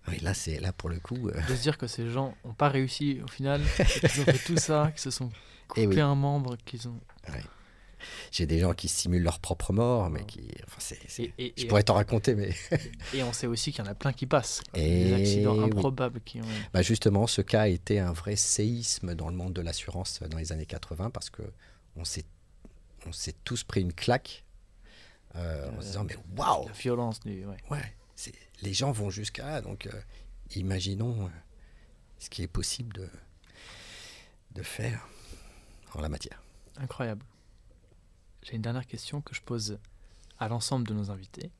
Oui, 0.08 0.18
là, 0.22 0.34
c'est 0.34 0.60
là 0.60 0.74
pour 0.74 0.90
le 0.90 1.00
coup. 1.00 1.30
De 1.30 1.56
se 1.56 1.62
dire 1.62 1.78
que 1.78 1.88
ces 1.88 2.10
gens 2.10 2.36
n'ont 2.44 2.54
pas 2.54 2.70
réussi 2.70 3.20
au 3.24 3.28
final, 3.28 3.62
qu'ils 3.76 4.22
ont 4.22 4.26
fait 4.26 4.46
tout 4.46 4.58
ça, 4.58 4.92
qu'ils 4.92 5.02
se 5.02 5.12
sont 5.12 5.30
eh 5.76 5.86
coupés 5.86 6.02
un 6.02 6.16
membre, 6.16 6.58
qu'ils 6.66 6.88
ont. 6.88 7.00
J'ai 8.32 8.48
des 8.48 8.60
gens 8.60 8.74
qui 8.74 8.88
simulent 8.88 9.24
leur 9.24 9.40
propre 9.40 9.74
mort, 9.74 10.10
mais 10.10 10.26
qui. 10.26 10.50
Enfin, 10.66 10.78
c'est, 10.80 11.00
je 11.56 11.68
pourrais 11.68 11.84
t'en 11.84 11.94
raconter, 11.94 12.34
mais. 12.34 12.52
et 13.14 13.22
on 13.22 13.32
sait 13.32 13.46
aussi 13.46 13.72
qu'il 13.72 13.86
y 13.86 13.88
en 13.88 13.92
a 13.92 13.96
plein 13.96 14.12
qui 14.12 14.26
passent. 14.26 14.64
Et 14.74 15.06
des 15.06 15.14
accidents 15.14 15.62
improbables 15.62 16.20
qui 16.22 16.42
ont. 16.42 16.46
Bah 16.74 16.82
justement, 16.82 17.28
ce 17.28 17.42
cas 17.42 17.62
a 17.62 17.68
été 17.68 18.00
un 18.00 18.12
vrai 18.12 18.36
séisme 18.36 19.14
dans 19.14 19.30
le 19.30 19.36
monde 19.36 19.54
de 19.54 19.62
l'assurance 19.62 20.22
dans 20.24 20.38
les 20.38 20.52
années 20.52 20.66
80 20.66 21.12
parce 21.12 21.30
que 21.30 21.44
on 21.96 22.06
s'est, 22.06 22.26
on 23.06 23.12
s'est 23.12 23.36
tous 23.44 23.64
pris 23.64 23.82
une 23.82 23.94
claque 23.94 24.46
euh, 25.36 25.70
en 25.78 25.82
se 25.82 25.88
disant 25.88 26.04
mais 26.04 26.18
waouh 26.36 26.66
La 26.66 26.74
violence 26.74 27.20
du. 27.20 27.46
Ouais. 27.46 27.58
ouais 27.70 27.94
les 28.62 28.74
gens 28.74 28.92
vont 28.92 29.10
jusqu'à 29.10 29.62
donc 29.62 29.88
euh, 29.88 30.02
imaginons 30.56 31.26
euh, 31.26 31.30
ce 32.20 32.30
qui 32.30 32.44
est 32.44 32.48
possible 32.48 32.94
de, 32.94 33.10
de 34.56 34.64
faire 34.64 35.08
en 35.94 36.02
la 36.02 36.10
matière. 36.10 36.42
Incroyable. 36.78 37.26
J'ai 38.44 38.56
une 38.56 38.62
dernière 38.62 38.88
question 38.88 39.22
que 39.22 39.36
je 39.36 39.42
pose 39.42 39.80
à 40.40 40.48
l'ensemble 40.48 40.88
de 40.88 40.94
nos 40.94 41.12
invités. 41.12 41.52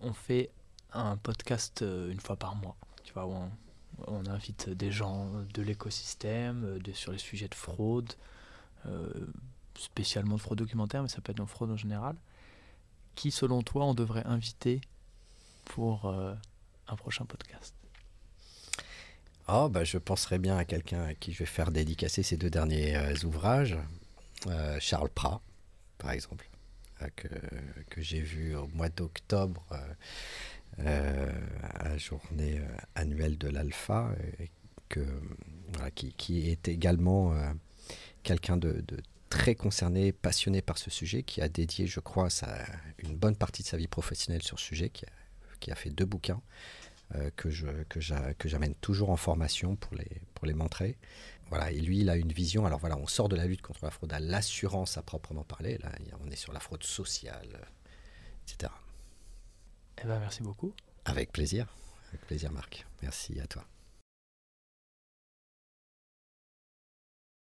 On 0.00 0.12
fait 0.12 0.50
un 0.92 1.16
podcast 1.16 1.82
euh, 1.82 2.10
une 2.10 2.20
fois 2.20 2.36
par 2.36 2.54
mois, 2.54 2.76
tu 3.04 3.12
vois, 3.12 3.26
où 3.26 3.34
on, 4.06 4.26
invite 4.26 4.70
des 4.70 4.90
gens 4.90 5.30
de 5.54 5.62
l'écosystème, 5.62 6.80
sur 6.94 7.12
les 7.12 7.18
sujets 7.18 7.46
de 7.46 7.54
fraude, 7.54 8.12
spécialement 9.78 10.34
de 10.34 10.40
fraude 10.40 10.58
documentaire, 10.58 11.02
mais 11.02 11.08
ça 11.08 11.20
peut 11.20 11.30
être 11.30 11.38
de 11.38 11.44
fraude 11.44 11.70
en 11.70 11.76
général. 11.76 12.16
Qui, 13.14 13.30
selon 13.30 13.62
toi, 13.62 13.84
on 13.84 13.94
devrait 13.94 14.26
inviter 14.26 14.80
pour 15.64 16.06
un 16.06 16.96
prochain 16.96 17.24
podcast. 17.24 17.74
Oh, 19.48 19.68
bah, 19.68 19.84
je 19.84 19.98
penserais 19.98 20.38
bien 20.38 20.56
à 20.56 20.64
quelqu'un 20.64 21.02
à 21.02 21.14
qui 21.14 21.32
je 21.32 21.40
vais 21.40 21.46
faire 21.46 21.70
dédicacer 21.70 22.22
ces 22.22 22.36
deux 22.36 22.50
derniers 22.50 22.96
ouvrages, 23.24 23.76
Charles 24.80 25.10
Prat 25.10 25.42
par 25.98 26.12
exemple, 26.12 26.48
euh, 27.02 27.08
que, 27.16 27.28
que 27.90 28.02
j'ai 28.02 28.20
vu 28.20 28.54
au 28.54 28.66
mois 28.68 28.88
d'octobre 28.88 29.64
euh, 29.72 29.76
euh, 30.80 31.32
à 31.62 31.88
la 31.88 31.98
journée 31.98 32.60
annuelle 32.94 33.38
de 33.38 33.48
l'Alpha, 33.48 34.14
que, 34.88 35.00
qui, 35.94 36.12
qui, 36.12 36.50
est 36.50 36.68
également 36.68 37.34
quelqu'un 38.22 38.56
de, 38.56 38.84
très 39.30 39.54
concerné, 39.54 40.12
passionné 40.12 40.62
par 40.62 40.78
ce 40.78 40.90
sujet, 40.90 41.22
qui 41.22 41.40
a 41.40 41.48
dédié, 41.48 41.86
je 41.86 42.00
crois, 42.00 42.28
sa, 42.28 42.64
une 42.98 43.16
bonne 43.16 43.36
partie 43.36 43.62
de 43.62 43.68
sa 43.68 43.76
vie 43.76 43.88
professionnelle 43.88 44.42
sur 44.42 44.58
ce 44.58 44.66
sujet, 44.66 44.90
qui 44.90 45.06
a, 45.06 45.08
qui 45.64 45.72
a 45.72 45.74
fait 45.74 45.90
deux 45.90 46.04
bouquins 46.04 46.42
que, 47.36 47.48
je, 47.48 47.66
que 47.84 48.48
j'amène 48.48 48.74
toujours 48.76 49.10
en 49.10 49.16
formation 49.16 49.76
pour 49.76 49.94
les, 49.94 50.20
pour 50.34 50.46
les 50.46 50.54
montrer. 50.54 50.98
Voilà, 51.48 51.70
et 51.70 51.80
lui, 51.80 52.00
il 52.00 52.10
a 52.10 52.16
une 52.16 52.32
vision. 52.32 52.66
Alors 52.66 52.78
voilà, 52.80 52.96
on 52.96 53.06
sort 53.06 53.28
de 53.28 53.36
la 53.36 53.46
lutte 53.46 53.62
contre 53.62 53.84
la 53.84 53.90
fraude 53.90 54.12
à 54.12 54.20
l'assurance 54.20 54.96
à 54.96 55.02
proprement 55.02 55.44
parler. 55.44 55.78
Là, 55.78 55.92
on 56.24 56.30
est 56.30 56.36
sur 56.36 56.52
la 56.52 56.60
fraude 56.60 56.82
sociale, 56.82 57.68
etc. 58.42 58.72
Eh 60.02 60.06
ben, 60.06 60.18
merci 60.18 60.42
beaucoup. 60.42 60.72
Avec 61.04 61.32
plaisir. 61.32 61.66
Avec 62.08 62.22
plaisir, 62.22 62.52
Marc. 62.52 62.86
Merci 63.02 63.38
à 63.40 63.46
toi. 63.46 63.64